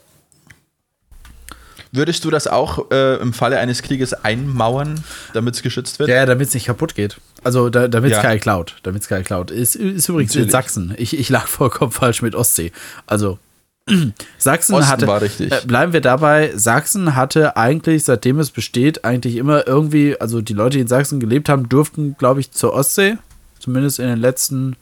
[1.93, 6.09] Würdest du das auch äh, im Falle eines Krieges einmauern, damit es geschützt wird?
[6.09, 7.17] Ja, ja damit es nicht kaputt geht.
[7.45, 8.23] Also da, damit es Ja.
[8.23, 8.77] keiner klaut.
[8.83, 9.51] Damit es keiner klaut.
[9.51, 10.53] Ist, ist übrigens in Natürlich.
[10.53, 10.95] Sachsen.
[10.99, 12.73] Ich, ich lag vollkommen falsch mit Ostsee.
[13.07, 13.39] Also
[14.39, 15.07] Sachsen Osten hatte.
[15.07, 15.53] war richtig.
[15.53, 20.55] Äh, bleiben wir dabei, Sachsen hatte eigentlich, seitdem es besteht, eigentlich immer irgendwie, also die
[20.55, 23.17] Leute, die in Sachsen gelebt haben, durften, glaube ich, zur Ostsee.
[23.61, 24.77] Zumindest in den letzten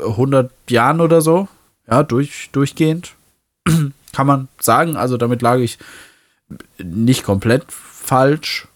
[0.00, 1.48] 100 Jahren oder so.
[1.90, 3.12] Ja, durch, durchgehend.
[4.14, 4.96] Kann man sagen.
[4.96, 5.78] Also damit lag ich
[6.78, 8.68] nicht komplett falsch.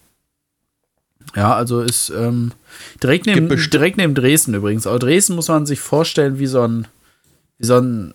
[1.35, 2.51] Ja, also ist ähm,
[3.01, 4.87] direkt, neben, direkt neben Dresden übrigens.
[4.87, 6.87] Aber Dresden muss man sich vorstellen wie so ein,
[7.57, 8.13] wie so ein.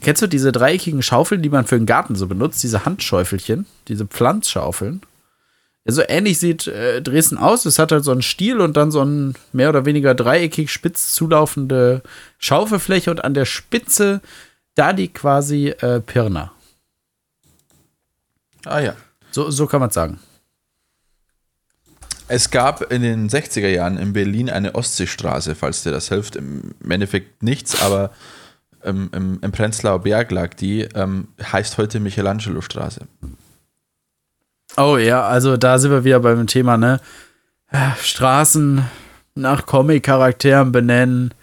[0.00, 2.62] Kennst du diese dreieckigen Schaufeln, die man für den Garten so benutzt?
[2.62, 5.00] Diese Handschäufelchen, diese Pflanzschaufeln.
[5.86, 7.66] So ähnlich sieht äh, Dresden aus.
[7.66, 11.12] Es hat halt so einen Stiel und dann so ein mehr oder weniger dreieckig spitz
[11.12, 12.02] zulaufende
[12.38, 14.22] Schaufelfläche und an der Spitze
[14.74, 16.52] da die quasi äh, Pirna.
[18.64, 18.96] Ah ja.
[19.30, 20.20] So, so kann man sagen.
[22.26, 26.36] Es gab in den 60er Jahren in Berlin eine Ostseestraße, falls dir das hilft.
[26.36, 28.12] Im Endeffekt nichts, aber
[28.82, 33.06] ähm, im, im Prenzlauer Berg lag die, ähm, heißt heute Michelangelo-Straße.
[34.76, 37.00] Oh ja, also da sind wir wieder beim Thema, ne?
[38.00, 38.84] Straßen
[39.34, 41.34] nach Comic-Charakteren benennen.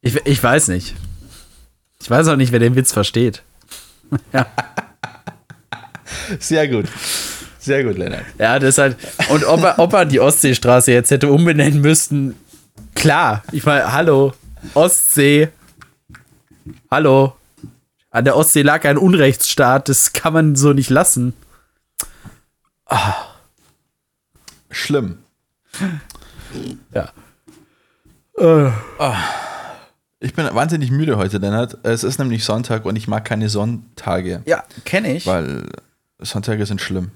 [0.00, 0.94] Ich, ich weiß nicht.
[2.06, 3.42] Ich weiß auch nicht, wer den Witz versteht.
[6.38, 6.86] Sehr gut.
[7.58, 8.22] Sehr gut, Lennart.
[8.38, 8.96] Ja, das ist halt.
[9.28, 12.36] Und ob er, ob er die Ostseestraße jetzt hätte umbenennen müssten,
[12.94, 13.42] klar.
[13.50, 14.34] Ich meine, hallo,
[14.74, 15.48] Ostsee.
[16.92, 17.34] Hallo.
[18.12, 21.32] An der Ostsee lag ein Unrechtsstaat, das kann man so nicht lassen.
[24.70, 25.18] Schlimm.
[26.94, 27.10] Ja.
[28.38, 28.70] Äh,
[30.18, 31.76] Ich bin wahnsinnig müde heute, Lennart.
[31.82, 35.26] Es ist nämlich Sonntag und ich mag keine Sonntage, ja, kenne ich.
[35.26, 35.66] weil
[36.20, 37.10] Sonntage sind schlimm.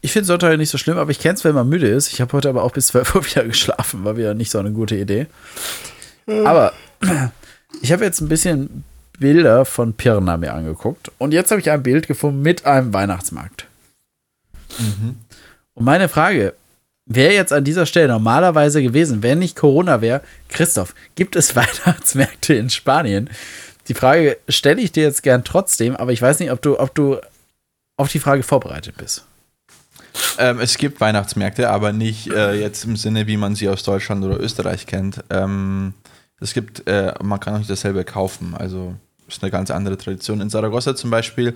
[0.00, 2.12] Ich finde Sonntag nicht so schlimm, aber ich kenne es, wenn man müde ist.
[2.12, 4.72] Ich habe heute aber auch bis 12 Uhr wieder geschlafen, war wieder nicht so eine
[4.72, 5.26] gute Idee.
[6.26, 6.72] Aber
[7.82, 8.84] ich habe jetzt ein bisschen
[9.18, 13.66] Bilder von Pirna mir angeguckt und jetzt habe ich ein Bild gefunden mit einem Weihnachtsmarkt.
[15.74, 16.54] Und meine Frage
[17.10, 22.54] wäre jetzt an dieser Stelle normalerweise gewesen, wenn nicht Corona wäre, Christoph, gibt es Weihnachtsmärkte
[22.54, 23.28] in Spanien?
[23.88, 26.94] Die Frage stelle ich dir jetzt gern trotzdem, aber ich weiß nicht, ob du, ob
[26.94, 27.18] du
[27.96, 29.24] auf die Frage vorbereitet bist.
[30.38, 34.24] Ähm, es gibt Weihnachtsmärkte, aber nicht äh, jetzt im Sinne, wie man sie aus Deutschland
[34.24, 35.22] oder Österreich kennt.
[35.30, 35.94] Ähm,
[36.40, 38.54] es gibt, äh, man kann auch nicht dasselbe kaufen.
[38.56, 38.94] Also
[39.28, 40.40] ist eine ganz andere Tradition.
[40.40, 41.54] In Saragossa zum Beispiel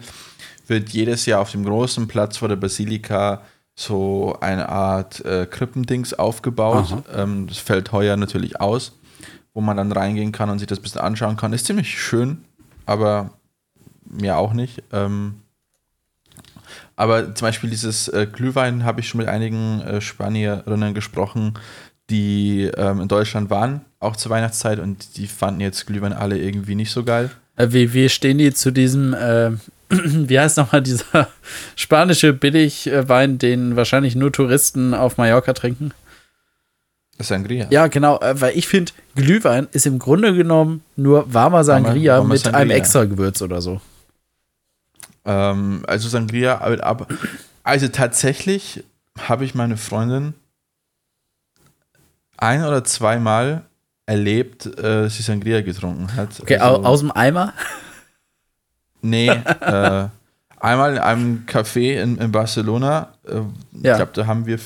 [0.66, 3.42] wird jedes Jahr auf dem großen Platz vor der Basilika
[3.74, 7.04] so eine Art äh, Krippendings aufgebaut.
[7.14, 8.92] Ähm, das fällt heuer natürlich aus,
[9.52, 11.52] wo man dann reingehen kann und sich das ein bisschen anschauen kann.
[11.52, 12.44] Ist ziemlich schön,
[12.86, 13.30] aber
[14.04, 14.82] mir auch nicht.
[14.92, 15.40] Ähm,
[16.96, 21.54] aber zum Beispiel dieses äh, Glühwein habe ich schon mit einigen äh, Spanierinnen gesprochen,
[22.10, 26.74] die ähm, in Deutschland waren, auch zur Weihnachtszeit, und die fanden jetzt Glühwein alle irgendwie
[26.74, 27.30] nicht so geil.
[27.56, 29.52] Äh, Wie, wie stehen die zu diesem, äh,
[30.28, 31.28] wie heißt nochmal dieser
[31.76, 35.92] spanische Billigwein, den wahrscheinlich nur Touristen auf Mallorca trinken?
[37.18, 37.66] Sangria.
[37.70, 42.28] Ja, genau, äh, weil ich finde, Glühwein ist im Grunde genommen nur warmer Sangria warmer
[42.28, 42.60] mit Sangria.
[42.60, 43.80] einem extra Gewürz oder so.
[45.24, 47.06] Ähm, also Sangria, aber,
[47.62, 48.84] also tatsächlich
[49.18, 50.34] habe ich meine Freundin
[52.36, 53.64] ein oder zweimal
[54.06, 56.40] erlebt, äh, dass sie Sangria getrunken hat.
[56.40, 57.54] Okay, also, au aus dem Eimer?
[59.04, 60.08] Nee, äh,
[60.58, 63.12] einmal in einem Café in, in Barcelona.
[63.24, 63.92] Äh, Ja.
[63.92, 64.58] Ich glaube, da haben wir,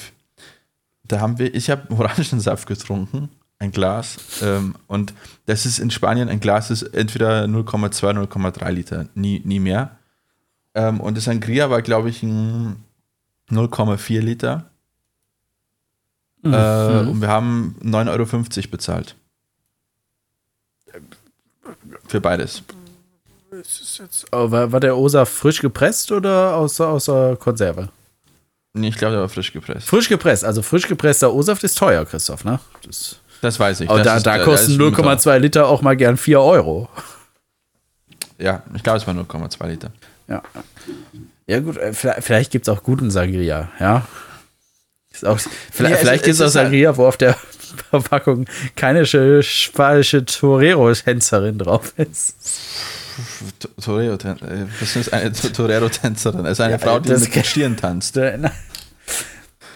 [1.04, 4.16] da haben wir, ich habe Orangensaft getrunken, ein Glas.
[4.42, 5.12] Ähm, und
[5.46, 9.96] das ist in Spanien, ein Glas ist entweder 0,2, 0,3 Liter, nie, nie mehr.
[10.74, 12.76] Ähm, und das Sangria war, glaube ich, ein
[13.50, 14.70] 0,4 Liter.
[16.44, 17.08] Äh, Mhm.
[17.08, 19.16] und wir haben 9,50 Euro bezahlt.
[22.06, 22.62] Für beides.
[24.32, 27.88] Oh, war, war der O-Saft frisch gepresst oder aus, aus der Konserve?
[28.74, 29.86] Nee, ich glaube, der war frisch gepresst.
[29.88, 32.60] Frisch gepresst, also frisch gepresster O-Saft ist teuer, Christoph, ne?
[32.84, 33.88] Das, Das weiß ich.
[33.90, 36.88] aber das da, ist- da kosten ist unter- 0,2 Liter auch mal gern 4 Euro.
[38.38, 39.90] Ja, ich glaube, es war 0,2 Liter.
[40.28, 40.42] Ja.
[41.46, 44.06] Ja, gut, äh, vielleicht, vielleicht gibt es auch guten Sangria, ja.
[45.10, 45.38] Ist auch,
[45.72, 47.34] vielleicht Ja, vielleicht gibt es auch halt- Sangria, wo auf der
[47.90, 48.44] Verpackung
[48.76, 52.36] keine sch- spanische Torero-Tänzerin drauf ist.
[53.58, 56.44] T- Torero, äh, was ist eine Torero-Tänzerin?
[56.46, 58.18] Ist eine Ja, Frau, die mit den Stieren tanzt.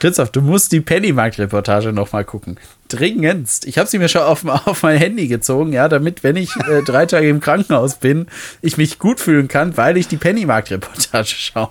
[0.01, 2.57] Christoph, du musst die Pennymarkt-Reportage noch mal gucken.
[2.89, 3.65] Dringendst.
[3.67, 6.83] Ich habe sie mir schon auf, auf mein Handy gezogen, ja, damit, wenn ich äh,
[6.85, 8.27] drei Tage im Krankenhaus bin,
[8.63, 11.71] ich mich gut fühlen kann, weil ich die Pennymarkt-Reportage schaue.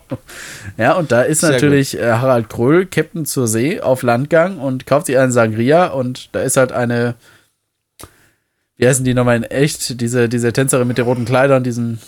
[0.77, 4.85] Ja, und da ist Sehr natürlich äh, Harald Kröll, Captain zur See, auf Landgang und
[4.85, 7.15] kauft sich einen Sangria und da ist halt eine,
[8.81, 11.99] wie heißen die nochmal in echt, diese, diese Tänzerin mit den roten Kleidern, diesen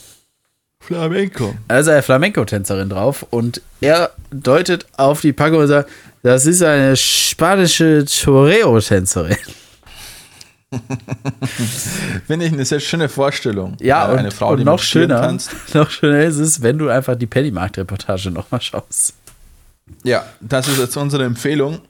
[0.79, 1.53] Flamenco.
[1.67, 5.91] also eine Flamenco-Tänzerin drauf und er deutet auf die Packung und sagt,
[6.23, 9.37] das ist eine spanische Toreo-Tänzerin.
[12.25, 13.77] Finde ich eine sehr schöne Vorstellung.
[13.79, 15.51] Ja, und, eine Frau, und die noch schöner, tanzt.
[15.75, 19.13] noch schöner ist es, wenn du einfach die Pennymarkt-Reportage nochmal schaust.
[20.03, 21.81] Ja, das ist jetzt unsere Empfehlung.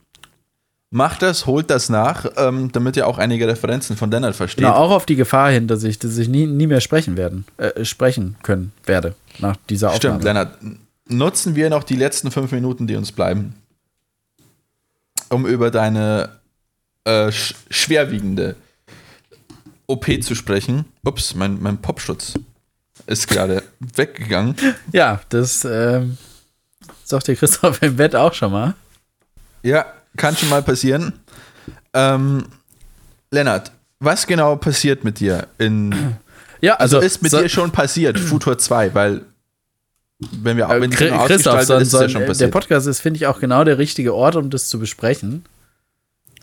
[0.96, 4.64] Macht das, holt das nach, ähm, damit ihr auch einige Referenzen von Lennart versteht.
[4.64, 7.46] Genau, auch auf die Gefahr hin, dass ich, dass ich nie, nie mehr sprechen werden,
[7.58, 10.20] äh, sprechen können werde nach dieser Aufnahme.
[10.20, 10.56] Stimmt, Lennart.
[11.08, 13.56] Nutzen wir noch die letzten fünf Minuten, die uns bleiben,
[15.30, 16.30] um über deine
[17.06, 18.56] äh, sch schwerwiegende
[19.88, 20.86] OP zu sprechen.
[21.04, 22.36] Ups, mein, mein Popschutz
[23.08, 23.64] ist gerade
[23.96, 24.56] weggegangen.
[24.92, 26.20] Ja, das ähm,
[27.04, 28.76] sagt dir Christoph im Bett auch schon mal.
[29.64, 29.88] Ja,
[30.18, 31.14] kann schon mal passieren.
[31.94, 32.46] Ähm,
[33.32, 35.94] Lennart, was genau passiert mit dir in
[36.62, 39.22] Ja, Also, also, ist mit so- dir schon passiert, Futur 2, weil
[40.42, 42.52] wenn wir Äh, wenn schon Christoph, so, ist, so, es ja schon der passiert.
[42.52, 45.44] Podcast ist, finde ich, auch genau der richtige Ort, um das zu besprechen.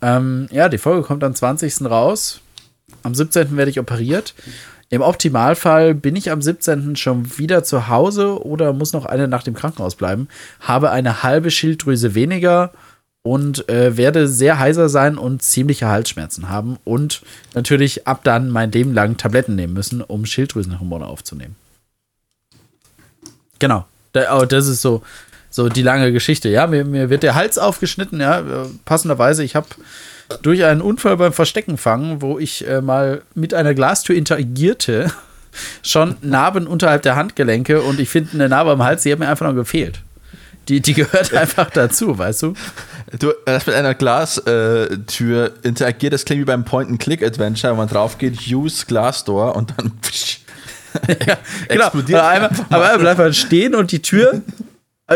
[0.03, 1.83] Ähm, ja, die Folge kommt am 20.
[1.87, 2.41] raus.
[3.03, 3.57] Am 17.
[3.57, 4.35] werde ich operiert.
[4.91, 6.97] Im Optimalfall bin ich am 17.
[6.97, 10.29] schon wieder zu Hause oder muss noch eine Nacht im Krankenhaus bleiben.
[10.61, 12.73] Habe eine halbe Schilddrüse weniger
[13.23, 17.23] und äh, werde sehr heiser sein und ziemliche Halsschmerzen haben und
[17.55, 21.57] natürlich ab dann mein Leben lang Tabletten nehmen müssen, um Schilddrüsenhormone aufzunehmen.
[23.59, 23.87] Genau.
[24.33, 25.03] Oh, das ist so,
[25.51, 26.49] so die lange Geschichte.
[26.49, 28.21] Ja, mir, mir wird der Hals aufgeschnitten.
[28.21, 29.45] Ja, äh, passenderweise.
[29.45, 29.69] Ich habe
[30.43, 35.13] durch einen Unfall beim Verstecken fangen, wo ich äh, mal mit einer Glastür interagierte,
[35.83, 39.29] schon Narben unterhalb der Handgelenke und ich finde eine Narbe am Hals, die hat mir
[39.29, 40.01] einfach noch gefehlt.
[40.71, 42.55] Die, die gehört einfach dazu, weißt du?
[43.19, 48.39] Du hast mit einer Glastür interagiert, das klingt wie beim Point-and-Click-Adventure, wo man drauf geht,
[48.49, 49.93] use Glassdoor und dann
[51.27, 51.37] Ja,
[51.69, 51.85] genau.
[51.85, 54.43] Explodiert Aber einmal, aber einmal bleibt man stehen und die Tür,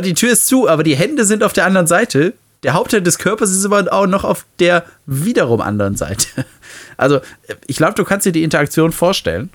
[0.05, 2.35] die Tür ist zu, aber die Hände sind auf der anderen Seite.
[2.65, 6.27] Der Hauptteil des Körpers ist aber auch noch auf der wiederum anderen Seite.
[6.97, 7.21] Also,
[7.67, 9.51] ich glaube, du kannst dir die Interaktion vorstellen.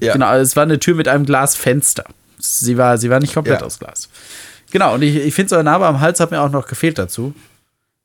[0.00, 0.12] ja.
[0.12, 2.04] Genau, es war eine Tür mit einem Glasfenster.
[2.38, 3.66] Sie war, sie war nicht komplett Ja.
[3.66, 4.08] aus Glas.
[4.70, 6.98] Genau, und ich, ich finde, so eine Narbe am Hals hat mir auch noch gefehlt
[6.98, 7.34] dazu.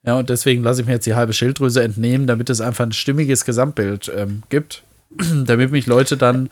[0.06, 2.92] Ja, und deswegen lasse ich mir jetzt die halbe Schilddrüse entnehmen, damit es einfach ein
[2.92, 4.84] stimmiges Gesamtbild ähm, gibt.
[5.46, 6.50] damit mich Leute dann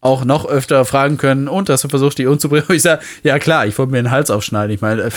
[0.00, 2.66] auch noch öfter fragen können, und hast du versucht, die umzubringen?
[2.68, 4.74] Und ich sage, ja klar, ich wollte mir den Hals aufschneiden.
[4.74, 5.10] Ich meine, äh,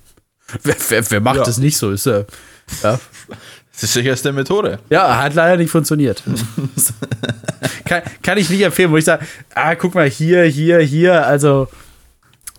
[0.62, 1.44] wer, wer, wer macht Ja.
[1.44, 1.90] das nicht so?
[1.90, 2.24] Ist, äh,
[2.82, 2.98] ja.
[3.72, 4.80] Das ist sicherste Methode.
[4.90, 6.22] Ja, hat leider nicht funktioniert.
[7.84, 9.24] kann, kann ich nicht empfehlen, wo ich sage,
[9.54, 11.68] ah, guck mal, hier, hier, hier, also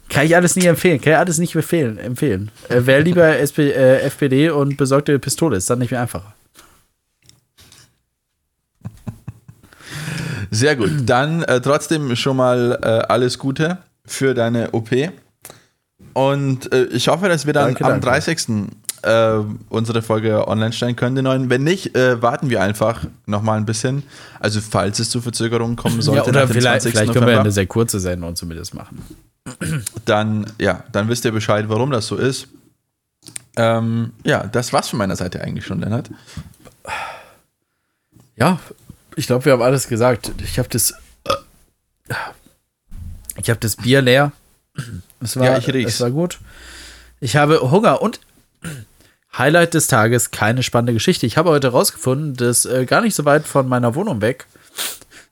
[0.09, 1.97] kann ich alles nicht empfehlen, kann ich alles nicht empfehlen.
[1.97, 2.51] empfehlen.
[2.67, 6.01] Äh, Wähl lieber SP, äh, FPD und besorgt dir eine Pistole, ist dann nicht mehr
[6.01, 6.33] einfacher.
[10.51, 10.89] Sehr gut.
[11.05, 14.89] Dann äh, trotzdem schon mal äh, alles Gute für deine OP.
[16.13, 18.07] Und äh, ich hoffe, dass wir dann Danke, am danke.
[18.07, 18.67] 30.
[19.01, 19.37] Äh,
[19.69, 21.49] unsere Folge online stellen können, den neuen.
[21.49, 24.03] Wenn nicht, äh, warten wir einfach noch mal ein bisschen.
[24.39, 26.91] Also falls es zu Verzögerungen kommen sollte, Ja, oder vielleicht, 20.
[26.91, 29.01] vielleicht können wir eine sehr kurze Sendung zumindest machen.
[30.05, 32.47] Dann, ja, dann wisst ihr Bescheid, warum das so ist.
[33.55, 36.09] Ähm, ja, das war's von meiner Seite eigentlich schon, Lennart.
[38.35, 38.59] Ja,
[39.15, 40.31] ich glaube, wir haben alles gesagt.
[40.43, 40.93] Ich habe das.
[43.41, 44.31] Ich habe das Bier leer.
[45.19, 45.95] Es war, Ja, ich riech's.
[45.95, 46.39] Es war gut.
[47.19, 48.19] Ich habe Hunger und
[49.37, 51.25] Highlight des Tages, keine spannende Geschichte.
[51.25, 54.47] Ich habe heute herausgefunden, dass äh, gar nicht so weit von meiner Wohnung weg,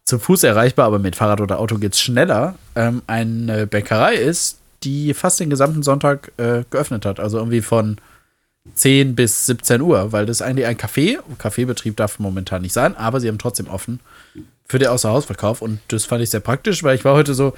[0.08, 5.14] zu Fuß erreichbar, aber mit Fahrrad oder Auto geht's schneller, ähm, eine Bäckerei ist, die
[5.14, 7.20] fast den gesamten Sonntag äh, geöffnet hat.
[7.20, 7.98] Also irgendwie von
[8.74, 11.20] 10 bis 17 Uhr, weil das eigentlich ein Café.
[11.38, 14.00] Kaffeebetrieb darf momentan nicht sein, aber sie haben trotzdem offen
[14.66, 17.54] für den Außerhausverkauf und das fand ich sehr praktisch, weil ich war heute so,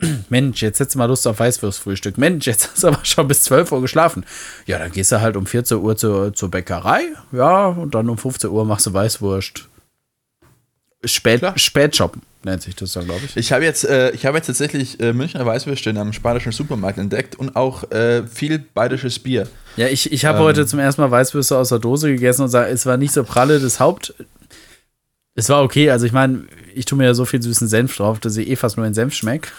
[0.28, 2.18] Mensch, jetzt hättest du mal Lust auf Weißwurstfrühstück.
[2.18, 4.24] Mensch, jetzt hast du aber schon bis 12 Uhr geschlafen.
[4.66, 8.18] Ja, dann gehst du halt um 14 Uhr zur, zur Bäckerei, ja, und dann um
[8.18, 9.68] 15 Uhr machst du Weißwurst.
[11.06, 13.36] Spät, Spätshoppen nennt sich das dann, glaube ich.
[13.36, 16.98] Ich habe jetzt, äh, ich habe jetzt tatsächlich äh, Münchner Weißwürste in einem spanischen Supermarkt
[16.98, 19.48] entdeckt und auch äh, viel bayerisches Bier.
[19.76, 22.48] Ja, ich, ich habe ähm, heute zum ersten Mal Weißwürste aus der Dose gegessen und
[22.48, 23.60] sage, es war nicht so pralle.
[23.60, 24.14] Das Haupt.
[25.34, 25.90] Es war okay.
[25.90, 26.44] Also, ich meine,
[26.74, 28.94] ich tue mir ja so viel süßen Senf drauf, dass ich eh fast nur in
[28.94, 29.50] Senf schmecke.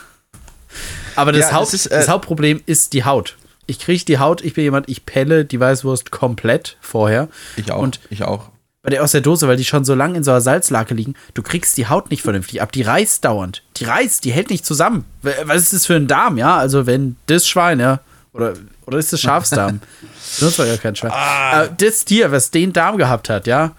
[1.15, 3.37] Aber das, ja, Haupt, das, ist, das äh, Hauptproblem ist die Haut.
[3.67, 7.27] Ich kriege die Haut, ich bin jemand, ich pelle die Weißwurst komplett vorher.
[7.57, 7.81] Ich auch.
[7.81, 8.49] Und ich auch
[8.87, 11.15] bei der aus der Dose, weil die schon so lange in so einer Salzlake liegen,
[11.33, 12.71] du kriegst die Haut nicht vernünftig ab.
[12.71, 13.61] Die reißt dauernd.
[13.75, 15.03] Die reißt, die hält nicht zusammen.
[15.43, 16.55] Was ist das für ein Darm, ja?
[16.55, 17.99] Also, wenn das Schwein, ja,
[18.31, 18.53] oder,
[18.85, 19.81] oder ist das Schafsdarm?
[20.39, 21.11] das war ja kein Schwein.
[21.13, 21.63] Ah.
[21.63, 23.75] Äh, das Tier, was den Darm gehabt hat, ja,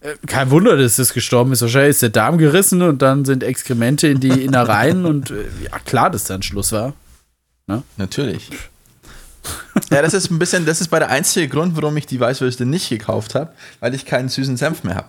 [0.00, 1.60] äh, kein Wunder, dass es gestorben ist.
[1.60, 5.78] Wahrscheinlich ist der Darm gerissen und dann sind Exkremente in die Innereien und äh, ja,
[5.80, 6.94] klar, dass dann Schluss war.
[7.66, 7.82] Ne?
[7.98, 8.48] Natürlich.
[9.90, 12.66] Ja, das ist ein bisschen, das ist bei der einzige Grund, warum ich die Weißwürste
[12.66, 15.08] nicht gekauft habe, weil ich keinen süßen Senf mehr habe.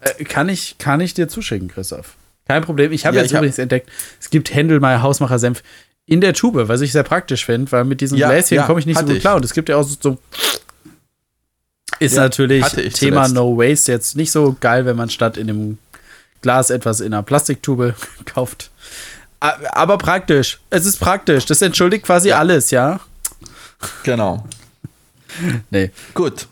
[0.00, 2.16] Äh, kann, ich, kann ich dir zuschicken, Christoph?
[2.48, 2.92] Kein Problem.
[2.92, 5.62] Ich habe ja, jetzt übrigens hab entdeckt, es gibt Händelmeier Hausmacher Senf
[6.06, 8.80] in der Tube, was ich sehr praktisch finde, weil mit diesen ja, Gläschen ja, komme
[8.80, 9.20] ich nicht so gut ich.
[9.20, 9.36] klar.
[9.36, 10.18] Und es gibt ja auch so,
[12.00, 13.34] ist ja, natürlich Thema zuletzt.
[13.34, 15.78] No Waste jetzt nicht so geil, wenn man statt in dem
[16.40, 18.70] Glas etwas in einer Plastiktube kauft.
[19.40, 20.58] Aber praktisch.
[20.70, 21.46] Es ist praktisch.
[21.46, 23.00] Das entschuldigt quasi alles, ja?
[24.02, 24.44] Genau.
[25.70, 25.90] nee.
[26.14, 26.48] Gut.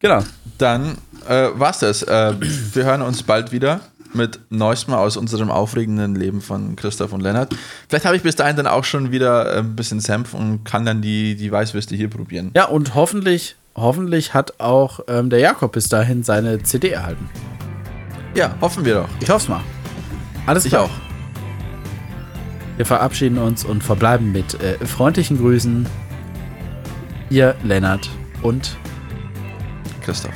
[0.00, 0.22] Genau.
[0.58, 0.98] Dann
[1.28, 2.02] äh, war's das.
[2.02, 3.80] Äh, wir hören uns bald wieder
[4.14, 7.54] mit Neuestem aus unserem aufregenden Leben von Christoph und Lennart.
[7.88, 10.84] Vielleicht habe ich bis dahin dann auch schon wieder äh, ein bisschen Senf und kann
[10.84, 12.50] dann die, die Weißwürste hier probieren.
[12.54, 17.28] Ja, und hoffentlich, hoffentlich hat auch ähm, der Jakob bis dahin seine CD erhalten.
[18.34, 19.08] Ja, hoffen wir doch.
[19.20, 19.60] Ich hoffe es mal.
[20.46, 20.84] Alles klar.
[20.84, 20.94] Ich auch.
[22.76, 25.86] Wir verabschieden uns und verbleiben mit äh, freundlichen Grüßen
[27.30, 28.10] ihr Lennart
[28.42, 28.76] und
[30.02, 30.34] Christoph.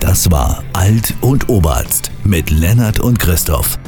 [0.00, 3.78] Das war Alt und Oberarzt mit Lennart und Christoph.